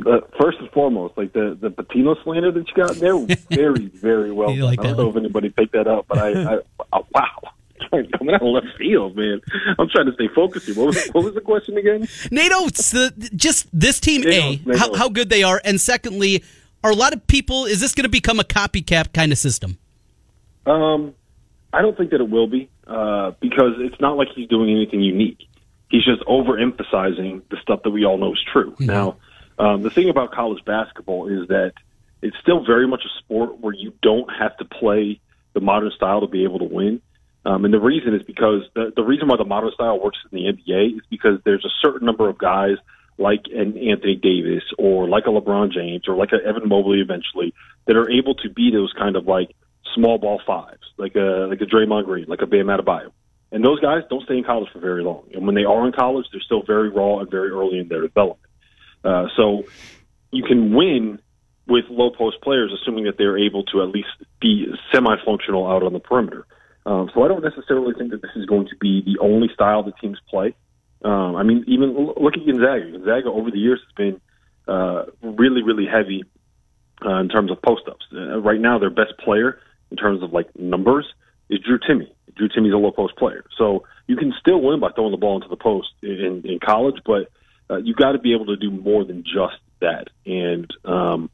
[0.09, 3.17] Uh, first and foremost, like the the Pitino slander that you got there,
[3.51, 4.51] very very well.
[4.51, 4.79] You like.
[4.79, 6.59] I don't know if anybody picked that up, but I, I
[6.93, 7.51] oh, wow,
[8.17, 9.41] coming out of left field, man.
[9.77, 10.75] I'm trying to stay focused here.
[10.75, 12.07] What was, what was the question again?
[12.31, 14.77] NATO, the, just this team NATO, A, NATO.
[14.77, 16.43] how, how good they are, and secondly,
[16.83, 17.65] are a lot of people?
[17.65, 19.77] Is this going to become a copycat kind of system?
[20.65, 21.13] Um,
[21.73, 25.01] I don't think that it will be uh, because it's not like he's doing anything
[25.01, 25.39] unique.
[25.89, 28.75] He's just overemphasizing the stuff that we all know is true.
[28.79, 29.17] Now,
[29.59, 31.73] um, the thing about college basketball is that
[32.21, 35.19] it's still very much a sport where you don't have to play
[35.53, 37.01] the modern style to be able to win.
[37.45, 40.37] Um, and the reason is because the, the reason why the modern style works in
[40.37, 42.77] the NBA is because there's a certain number of guys
[43.17, 47.53] like an Anthony Davis or like a LeBron James or like a Evan Mobley eventually
[47.85, 49.55] that are able to be those kind of like
[49.95, 53.11] small ball fives, like a like a Draymond Green, like a Bam Adebayo.
[53.51, 55.23] And those guys don't stay in college for very long.
[55.33, 58.01] And when they are in college, they're still very raw and very early in their
[58.01, 58.48] development.
[59.03, 59.63] Uh, so
[60.31, 61.19] you can win
[61.67, 64.09] with low post players, assuming that they're able to at least
[64.41, 66.45] be semi-functional out on the perimeter.
[66.85, 69.83] Um, so I don't necessarily think that this is going to be the only style
[69.83, 70.55] that teams play.
[71.03, 72.91] Um, I mean, even look at Gonzaga.
[72.91, 74.21] Gonzaga over the years has been
[74.67, 76.23] uh, really, really heavy
[77.05, 78.05] uh, in terms of post ups.
[78.11, 79.59] Uh, right now, their best player
[79.91, 81.05] in terms of like numbers
[81.49, 82.07] is Drew Timme.
[82.35, 85.35] Drew Timme's a low post player, so you can still win by throwing the ball
[85.35, 87.29] into the post in, in college, but
[87.69, 90.07] uh, you got to be able to do more than just that.
[90.25, 91.29] And um,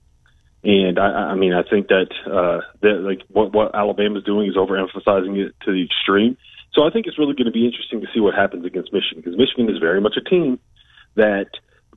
[0.63, 4.55] and I, I mean, I think that uh, that like what what Alabama's doing is
[4.55, 6.37] overemphasizing it to the extreme.
[6.73, 9.21] So I think it's really going to be interesting to see what happens against Michigan
[9.23, 10.59] because Michigan is very much a team
[11.15, 11.47] that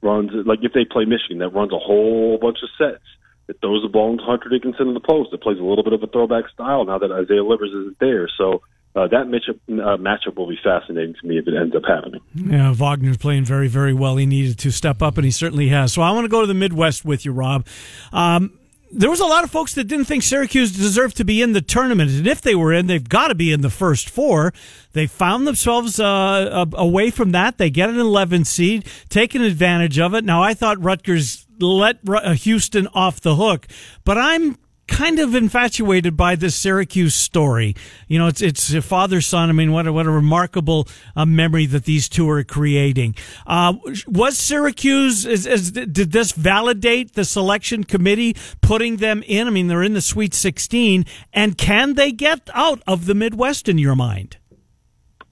[0.03, 3.03] runs like if they play Michigan that runs a whole bunch of sets
[3.48, 5.94] that throws the ball into Hunter Dickinson in the post that plays a little bit
[5.94, 8.29] of a throwback style now that Isaiah Livers isn't there.
[8.38, 8.62] So
[8.94, 12.20] uh, that matchup uh, matchup will be fascinating to me if it ends up happening.
[12.35, 14.16] Yeah, Wagner's playing very, very well.
[14.16, 15.92] He needed to step up, and he certainly has.
[15.92, 17.66] So I want to go to the Midwest with you, Rob.
[18.12, 18.59] Um,
[18.90, 21.61] there was a lot of folks that didn't think Syracuse deserved to be in the
[21.61, 24.53] tournament, and if they were in, they've got to be in the first four.
[24.92, 27.59] They found themselves uh, away from that.
[27.59, 30.24] They get an 11 seed, taking advantage of it.
[30.24, 33.66] Now, I thought Rutgers let uh, Houston off the hook,
[34.05, 34.57] but I'm
[34.88, 37.77] kind of infatuated by this Syracuse story.
[38.09, 39.48] You know, it's it's a father son.
[39.48, 43.14] I mean, what a, what a remarkable uh, memory that these two are creating.
[43.46, 43.74] Uh,
[44.09, 45.24] was Syracuse?
[45.24, 49.46] Is, is, did this validate the selection committee putting them in?
[49.46, 53.68] I mean, they're in the Sweet 16, and can they get out of the Midwest?
[53.68, 54.38] In your mind?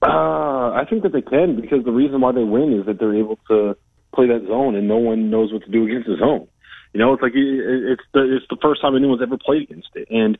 [0.01, 3.15] Uh, I think that they can because the reason why they win is that they're
[3.15, 3.75] able to
[4.13, 6.47] play that zone and no one knows what to do against the zone.
[6.97, 10.07] You know, it's like it's the it's the first time anyone's ever played against it,
[10.09, 10.35] and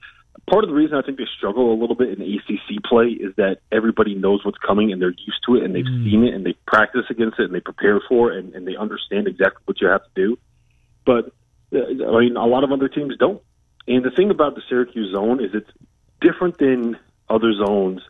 [0.49, 3.35] part of the reason I think they struggle a little bit in ACC play is
[3.35, 6.43] that everybody knows what's coming and they're used to it and they've seen it and
[6.43, 9.79] they practice against it and they prepare for it and, and they understand exactly what
[9.79, 10.39] you have to do.
[11.05, 11.31] But
[11.71, 13.39] uh, I mean, a lot of other teams don't.
[13.87, 15.69] And the thing about the Syracuse zone is it's
[16.21, 16.97] different than
[17.29, 18.01] other zones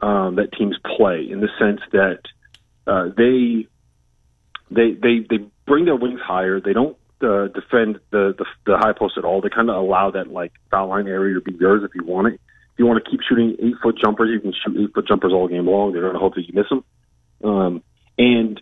[0.00, 2.22] um, that teams play in the sense that
[2.88, 3.68] uh, they
[4.68, 6.58] they they they bring their wings higher.
[6.58, 9.40] They don't uh, defend the, the the high post at all.
[9.40, 12.28] They kind of allow that like foul line area to be yours if you want
[12.28, 12.34] it.
[12.34, 15.32] If you want to keep shooting eight foot jumpers, you can shoot eight foot jumpers
[15.32, 15.92] all game long.
[15.92, 16.84] They're going to hope that you miss them.
[17.42, 17.82] Um,
[18.18, 18.60] and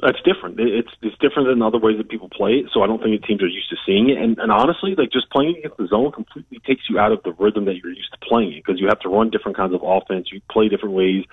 [0.00, 0.60] that's different.
[0.60, 2.66] It's it's different than other ways that people play it.
[2.74, 4.18] So I don't think the teams are used to seeing it.
[4.18, 7.32] And, and honestly, like just playing against the zone completely takes you out of the
[7.32, 10.28] rhythm that you're used to playing because you have to run different kinds of offense.
[10.30, 11.24] You play different ways.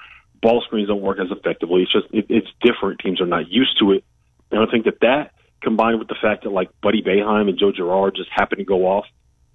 [0.42, 1.84] Ball screens don't work as effectively.
[1.84, 3.00] It's just it, it's different.
[3.00, 4.04] Teams are not used to it.
[4.52, 7.72] And I think that that combined with the fact that like Buddy Boeheim and Joe
[7.72, 9.06] Girard just happened to go off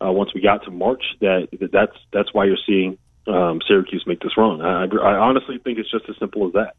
[0.05, 4.05] uh, once we got to March, that, that that's that's why you're seeing um, Syracuse
[4.07, 4.61] make this run.
[4.61, 6.77] I, I honestly think it's just as simple as that.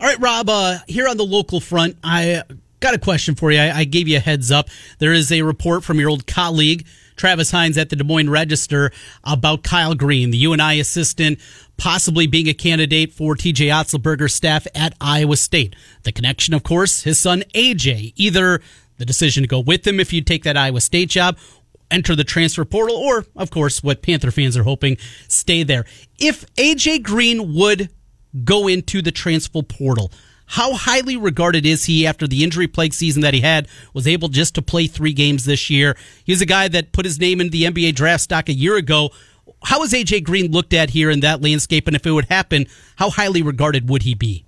[0.00, 2.42] All right, Rob, uh, here on the local front, I
[2.80, 3.60] got a question for you.
[3.60, 4.68] I, I gave you a heads up.
[4.98, 6.86] There is a report from your old colleague,
[7.16, 8.92] Travis Hines at the Des Moines Register,
[9.24, 11.38] about Kyle Green, the UNI assistant,
[11.80, 15.74] possibly being a candidate for TJ Otzelberger's staff at Iowa State.
[16.02, 18.12] The connection, of course, his son AJ.
[18.16, 18.60] Either
[18.98, 21.38] the decision to go with him if you take that Iowa State job,
[21.90, 25.86] enter the transfer portal, or, of course, what Panther fans are hoping, stay there.
[26.18, 27.88] If AJ Green would
[28.44, 30.12] go into the transfer portal.
[30.46, 33.68] How highly regarded is he after the injury plague season that he had?
[33.94, 35.96] Was able just to play three games this year.
[36.24, 39.10] He's a guy that put his name in the NBA draft stock a year ago.
[39.64, 41.86] How is AJ Green looked at here in that landscape?
[41.86, 44.44] And if it would happen, how highly regarded would he be?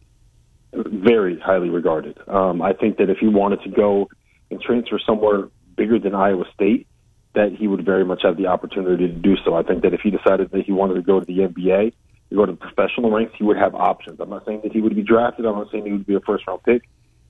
[0.73, 2.19] very highly regarded.
[2.29, 4.09] Um, I think that if he wanted to go
[4.51, 6.87] and transfer somewhere bigger than Iowa State,
[7.35, 9.55] that he would very much have the opportunity to do so.
[9.55, 11.93] I think that if he decided that he wanted to go to the NBA,
[12.31, 14.21] to go to the professional ranks, he would have options.
[14.21, 15.47] I'm not saying that he would be drafted.
[15.47, 16.83] I'm not saying he would be a first round pick,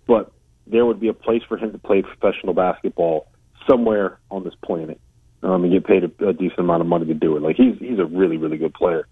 [0.07, 0.33] but
[0.67, 3.29] there would be a place for him to play professional basketball
[3.69, 5.01] somewhere on this planet
[5.43, 7.43] um, and get paid a, a decent amount of money to do it.
[7.43, 9.07] Like he's he's a really really good player.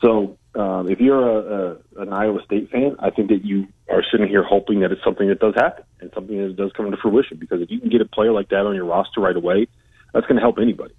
[0.00, 4.02] So um, if you're a, a, an Iowa State fan, I think that you are
[4.10, 6.96] sitting here hoping that it's something that does happen and something that does come to
[6.96, 7.38] fruition.
[7.38, 9.66] Because if you can get a player like that on your roster right away,
[10.12, 10.94] that's going to help anybody.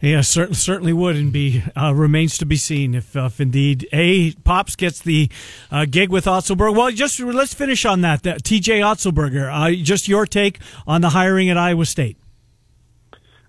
[0.00, 3.88] Yeah, cer- certainly would, and be uh, remains to be seen if, uh, if indeed
[3.92, 5.28] a pops gets the
[5.72, 6.76] uh, gig with Otzelberger.
[6.76, 8.22] Well, just let's finish on that.
[8.22, 8.78] that T.J.
[8.78, 12.16] Otzelberger, uh, just your take on the hiring at Iowa State.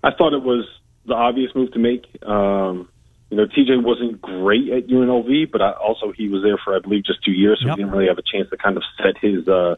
[0.02, 0.66] I thought it was
[1.06, 2.06] the obvious move to make.
[2.22, 2.88] Um,
[3.30, 6.80] you know, TJ wasn't great at UNLV, but I, also he was there for I
[6.80, 7.76] believe just two years, so Yep.
[7.76, 9.76] he didn't really have a chance to kind of set his uh,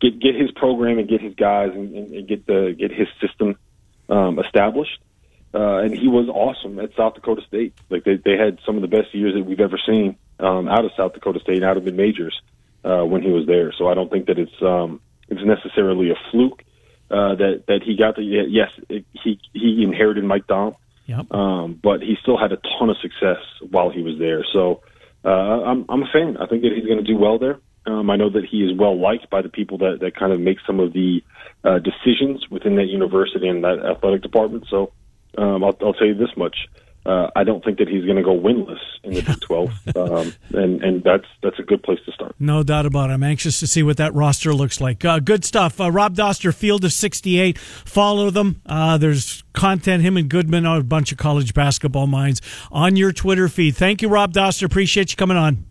[0.00, 3.08] get get his program and get his guys and, and, and get the get his
[3.20, 3.56] system
[4.08, 4.98] um, established.
[5.54, 7.74] Uh, and he was awesome at South Dakota State.
[7.88, 10.84] Like they they had some of the best years that we've ever seen um, out
[10.84, 12.40] of South Dakota State, out of mid majors
[12.84, 13.72] uh, when he was there.
[13.76, 16.62] So I don't think that it's um, it's necessarily a fluke
[17.12, 20.74] uh, that that he got the yes it, he he inherited Mike Daum
[21.06, 21.32] Yep.
[21.32, 23.38] um, but he still had a ton of success
[23.70, 24.44] while he was there.
[24.52, 24.82] So
[25.24, 26.36] uh, I'm I'm a fan.
[26.38, 27.58] I think that he's going to do well there.
[27.84, 30.40] Um, I know that he is well liked by the people that that kind of
[30.40, 31.22] make some of the
[31.64, 34.66] uh, decisions within that university and that athletic department.
[34.70, 34.92] So
[35.36, 36.68] um, I'll, I'll tell you this much.
[37.04, 40.34] Uh, I don't think that he's going to go winless in the Big 12, um,
[40.54, 42.34] and and that's that's a good place to start.
[42.38, 43.14] No doubt about it.
[43.14, 45.04] I'm anxious to see what that roster looks like.
[45.04, 45.80] Uh, good stuff.
[45.80, 47.58] Uh, Rob Dauster, Field of 68.
[47.58, 48.60] Follow them.
[48.66, 52.40] Uh, there's content, him and Goodman are a bunch of college basketball minds
[52.70, 53.76] on your Twitter feed.
[53.76, 54.64] Thank you, Rob Dauster.
[54.64, 55.64] Appreciate you coming on.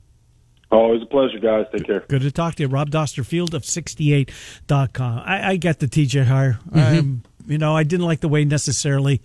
[0.72, 1.66] Always a pleasure, guys.
[1.74, 2.00] Take care.
[2.08, 2.70] Good to talk to you.
[2.70, 5.24] Rob Dauster, Field of 68.com.
[5.26, 6.60] I, I get the TJ hire.
[6.74, 9.22] Um, you know, I didn't like the way necessarily,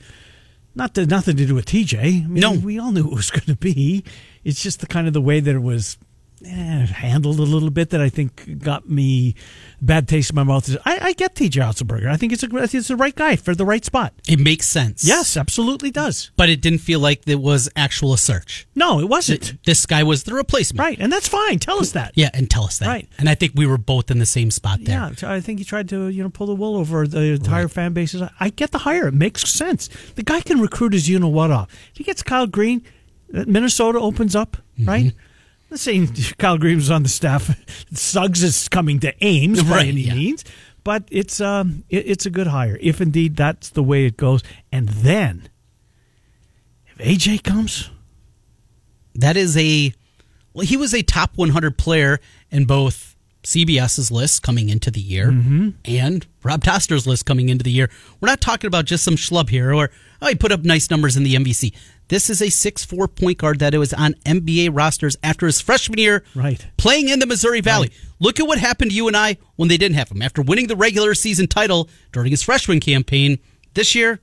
[0.76, 1.98] not to, nothing to do with TJ.
[1.98, 2.52] I mean, No.
[2.52, 4.04] We all knew it was going to be.
[4.44, 5.96] It's just the kind of the way that it was
[6.46, 9.34] eh, handled a little bit that I think got me
[9.80, 10.74] bad taste in my mouth.
[10.84, 12.08] I, I get TJ Otzelberger.
[12.08, 14.14] I think it's a I think it's the right guy for the right spot.
[14.28, 15.04] It makes sense.
[15.04, 16.30] Yes, absolutely does.
[16.36, 18.66] But it didn't feel like it was actual a search.
[18.74, 19.62] No, it wasn't.
[19.64, 20.80] This guy was the replacement.
[20.80, 21.58] Right, and that's fine.
[21.58, 22.12] Tell us that.
[22.14, 22.88] Yeah, and tell us that.
[22.88, 23.08] Right.
[23.18, 25.12] And I think we were both in the same spot there.
[25.20, 27.92] Yeah, I think he tried to you know pull the wool over the entire fan
[27.92, 28.22] bases.
[28.40, 29.88] I get the hire; it makes sense.
[30.14, 31.68] The guy can recruit his you know what off.
[31.90, 32.82] If he gets Kyle Green,
[33.34, 35.08] uh, Minnesota opens up, Mm-hmm.
[35.70, 36.06] Let's say
[36.38, 37.54] Kyle was on the staff.
[37.92, 40.14] Suggs is coming to Ames by Right, any yeah.
[40.14, 40.44] means,
[40.84, 44.42] but it's um it, it's a good hire if indeed that's the way it goes.
[44.70, 45.48] And then
[46.86, 47.90] if AJ comes,
[49.14, 49.92] That is a
[50.52, 52.18] well, he was a top 100 player
[52.50, 53.15] in both
[53.46, 55.70] CBS's list coming into the year Mm-hmm.
[55.84, 57.88] and Rob Dauster's list coming into the year.
[58.20, 59.90] We're not talking about just some schlub here or
[60.20, 61.72] oh, he put up nice numbers in the MVC.
[62.08, 66.24] This is a 6'4 point guard that was on NBA rosters after his freshman year
[66.34, 66.64] Right.
[66.76, 67.90] playing in the Missouri Valley.
[68.18, 70.22] Look at what happened to you and I when they didn't have him.
[70.22, 73.38] After winning the regular season title during his freshman campaign,
[73.74, 74.20] this year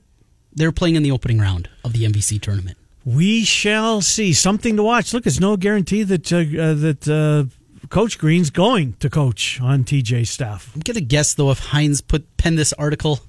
[0.52, 2.76] they're playing in the opening round of the MVC tournament.
[3.06, 4.32] We shall see.
[4.32, 5.12] Something to watch.
[5.12, 7.44] Look, it's no guarantee that uh, uh, that uh,
[7.90, 10.70] Coach Green's going to coach on TJ's staff.
[10.74, 13.20] I'm gonna guess though if Hines put pen this article,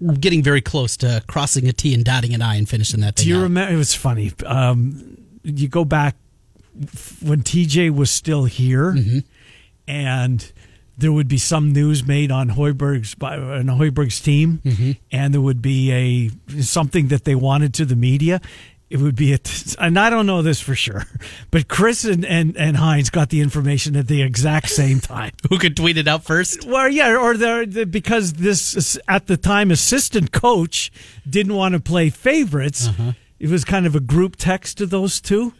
[0.00, 3.16] we're getting very close to crossing a T and dotting an I and finishing that.
[3.16, 3.42] Do you out.
[3.42, 3.72] remember?
[3.72, 4.32] It was funny.
[4.46, 6.16] Um, you go back
[7.22, 8.96] when TJ was still here,
[9.86, 10.52] and
[10.96, 14.60] there would be some news made on Hoiberg's by on Hoiberg's team,
[15.10, 18.40] and there would be a something that they wanted to the media.
[18.90, 19.38] It would be a,
[19.78, 21.04] and I don't know this for sure,
[21.52, 25.30] but Chris and, and, and Hines got the information at the exact same time.
[25.48, 26.66] Who could tweet it out first?
[26.66, 30.90] Well, yeah, or the, the because this at the time assistant coach
[31.28, 32.88] didn't want to play favorites.
[32.88, 33.12] Uh-huh.
[33.38, 35.54] It was kind of a group text to those two.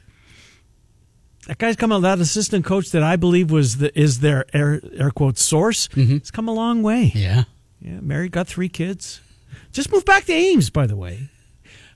[1.47, 2.03] That guy's come out.
[2.03, 5.87] That assistant coach that I believe was the is their air air quote source.
[5.89, 6.17] Mm-hmm.
[6.17, 7.13] It's come a long way.
[7.15, 7.45] Yeah.
[7.81, 9.21] Yeah, married, got three kids.
[9.73, 11.31] Just moved back to Ames, by the way.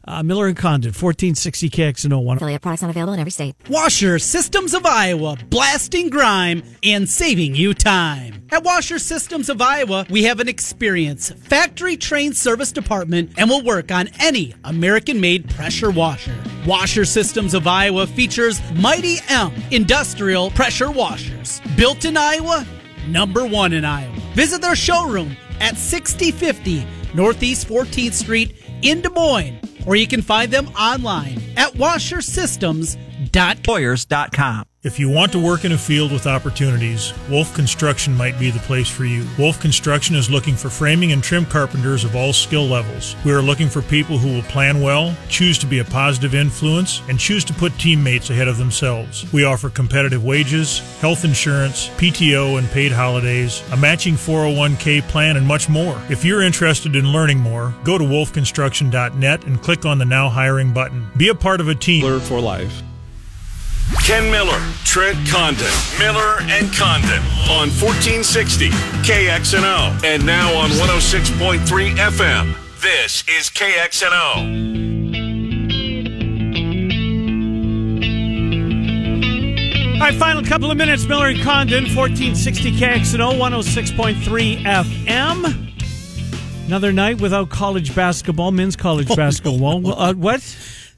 [0.07, 2.36] Uh, Miller and Condon, fourteen sixty KX and 01.
[2.36, 3.55] Affiliate products not available in every state.
[3.70, 8.42] Washer Systems of Iowa, blasting grime and saving you time.
[8.50, 13.62] At Washer Systems of Iowa, we have an experienced factory trained service department and will
[13.62, 16.34] work on any American made pressure washer.
[16.66, 21.62] Washer Systems of Iowa features Mighty M industrial pressure washers.
[21.76, 22.66] Built in Iowa,
[23.09, 24.14] number one in Iowa.
[24.34, 30.51] Visit their showroom at 6050 Northeast 14th Street in Des Moines, or you can find
[30.51, 34.64] them online at washersystems.com.
[34.85, 38.59] If you want to work in a field with opportunities, Wolf Construction might be the
[38.59, 39.24] place for you.
[39.39, 43.16] Wolf Construction is looking for framing and trim carpenters of all skill levels.
[43.24, 47.01] We are looking for people who will plan well, choose to be a positive influence,
[47.09, 49.24] and choose to put teammates ahead of themselves.
[49.32, 55.47] We offer competitive wages, health insurance, PTO and paid holidays, a matching 401k plan, and
[55.47, 55.99] much more.
[56.11, 60.72] If you're interested in learning more, go to wolfconstruction.net and click on the Now Hiring
[60.72, 61.09] button.
[61.16, 62.20] Be a part of a team.
[62.20, 62.83] for life.
[64.05, 65.66] Ken Miller, Trent Condon,
[65.99, 68.70] Miller and Condon on 1460
[69.03, 72.55] KXNO and now on 106.3 FM.
[72.81, 74.75] This is KXNO.
[79.95, 81.07] All right, final couple of minutes.
[81.07, 85.64] Miller and Condon, 1460 KXNO, 106.3 FM.
[86.67, 89.59] Another night without college basketball, men's college basketball.
[89.81, 90.41] Well, Uh, what?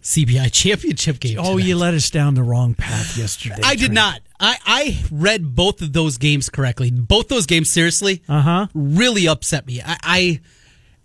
[0.03, 1.39] CBI championship game.
[1.41, 1.64] Oh, tonight.
[1.67, 3.57] you led us down the wrong path yesterday.
[3.64, 4.21] I did not.
[4.39, 6.93] I, I read both of those games correctly.
[6.93, 8.67] Both those games, seriously, Uh huh.
[8.75, 9.83] really upset me.
[9.85, 10.41] I, I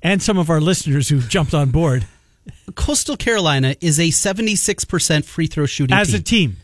[0.04, 2.06] And some of our listeners who jumped on board
[2.76, 6.16] Coastal Carolina is a 76% free throw shooting as team.
[6.16, 6.58] a team.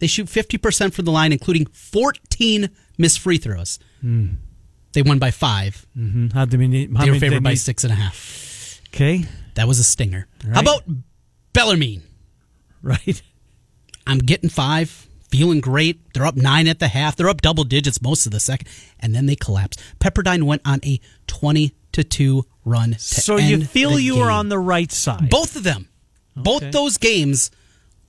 [0.00, 3.78] They shoot 50% from the line, including 14 missed free throws.
[4.92, 5.86] They won by five.
[5.96, 6.28] Mm-hmm.
[6.28, 8.80] How do we how They were many- favored by need- six and a half.
[8.94, 9.24] Okay,
[9.54, 10.26] That was a stinger.
[10.44, 10.54] right.
[10.54, 10.82] How about
[11.52, 12.02] Bellarmine?
[12.82, 13.22] right.
[14.06, 16.12] I'm getting five, feeling great.
[16.14, 17.14] They're up nine at the half.
[17.14, 18.66] They're up double digits most of the second,
[18.98, 19.76] and then they collapse.
[20.00, 22.92] Pepperdine went on a 20 to 2 run.
[22.92, 25.30] To So you feel you were on the right side.
[25.30, 25.88] both of them.
[26.36, 26.42] Okay.
[26.42, 27.50] Both those games,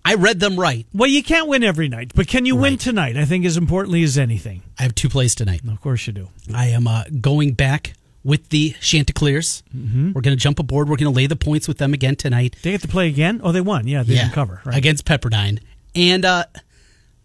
[0.03, 0.85] I read them right.
[0.93, 3.17] Well, you can't win every night, but can you win tonight?
[3.17, 4.63] I think as importantly as anything.
[4.79, 5.61] I have two plays tonight.
[5.67, 6.29] Of course you do.
[6.53, 7.93] I am uh, going back
[8.23, 9.63] with the Chanticleers.
[9.75, 10.13] Mm-hmm.
[10.13, 10.89] We're going to jump aboard.
[10.89, 12.55] We're going to lay the points with them again tonight.
[12.61, 13.41] They get to play again.
[13.43, 13.87] Oh, they won.
[13.87, 14.61] Yeah, they didn't cover.
[14.65, 14.77] Right.
[14.77, 15.59] against Pepperdine.
[15.95, 16.45] And uh,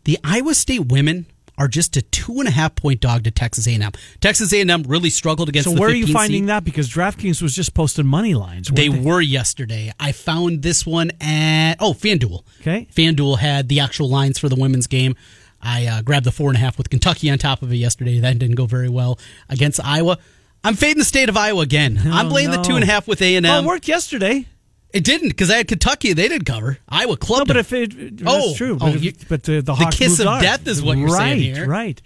[0.05, 1.27] the Iowa State women
[1.59, 3.91] are just a two and a half point dog to Texas A&M.
[4.21, 5.69] Texas A&M really struggled against.
[5.71, 6.49] So where are you finding seed.
[6.51, 6.65] that?
[6.65, 8.69] Because DraftKings was just posting money lines.
[8.69, 9.93] They weren't were yesterday.
[9.99, 12.43] I found this one at oh FanDuel.
[12.61, 12.89] Okay.
[12.95, 15.17] FanDuel had the actual lines for the women's game.
[15.63, 18.21] I uh, grabbed the four and a half with Kentucky on top of it yesterday.
[18.21, 20.19] That didn't go very well against Iowa.
[20.63, 21.99] I'm fading the state of Iowa again.
[22.05, 23.65] I'm Oh, playing the two and a half with A and Well, M.
[23.65, 24.47] it worked yesterday.
[24.97, 26.13] It didn't because I had Kentucky.
[26.13, 26.79] They didn't cover.
[26.89, 28.75] Iowa No, clubbed but if it, that's Oh, true.
[28.81, 30.43] oh, But, if- you- but the, the, the kiss of on.
[30.43, 31.67] death is what you're right, saying here.
[31.69, 32.01] Right.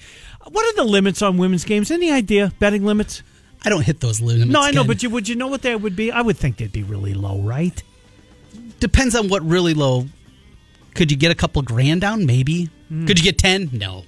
[0.50, 1.90] What are the limits on women's games?
[1.90, 2.52] Any idea?
[2.58, 3.22] Betting limits?
[3.64, 4.50] I don't hit those limits.
[4.50, 4.86] no, I know, Ken.
[4.88, 6.10] but you, would you know what they would be?
[6.10, 7.82] I would think they'd be really low, right?
[8.80, 10.06] depends on what really low.
[10.94, 12.24] Could you get a couple grand down?
[12.24, 12.70] Maybe.
[12.88, 13.06] Hmm.
[13.06, 13.68] Could you get ten?
[13.72, 14.04] No.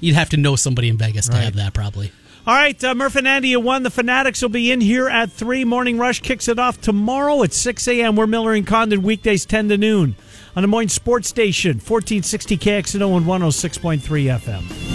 [0.00, 1.42] You'd have to know somebody in Vegas to Right.
[1.44, 2.12] have that, probably.
[2.44, 3.84] All right, uh, Murph and Andy you won.
[3.84, 5.64] The Fanatics will be in here at 3.
[5.64, 8.16] Morning Rush kicks it off tomorrow at 6 a.m.
[8.16, 10.16] We're Miller and Condon, weekdays 10 to noon
[10.56, 14.00] on Des Moines Sports Station, 1460 KXNO and 106.3
[14.40, 14.91] FM.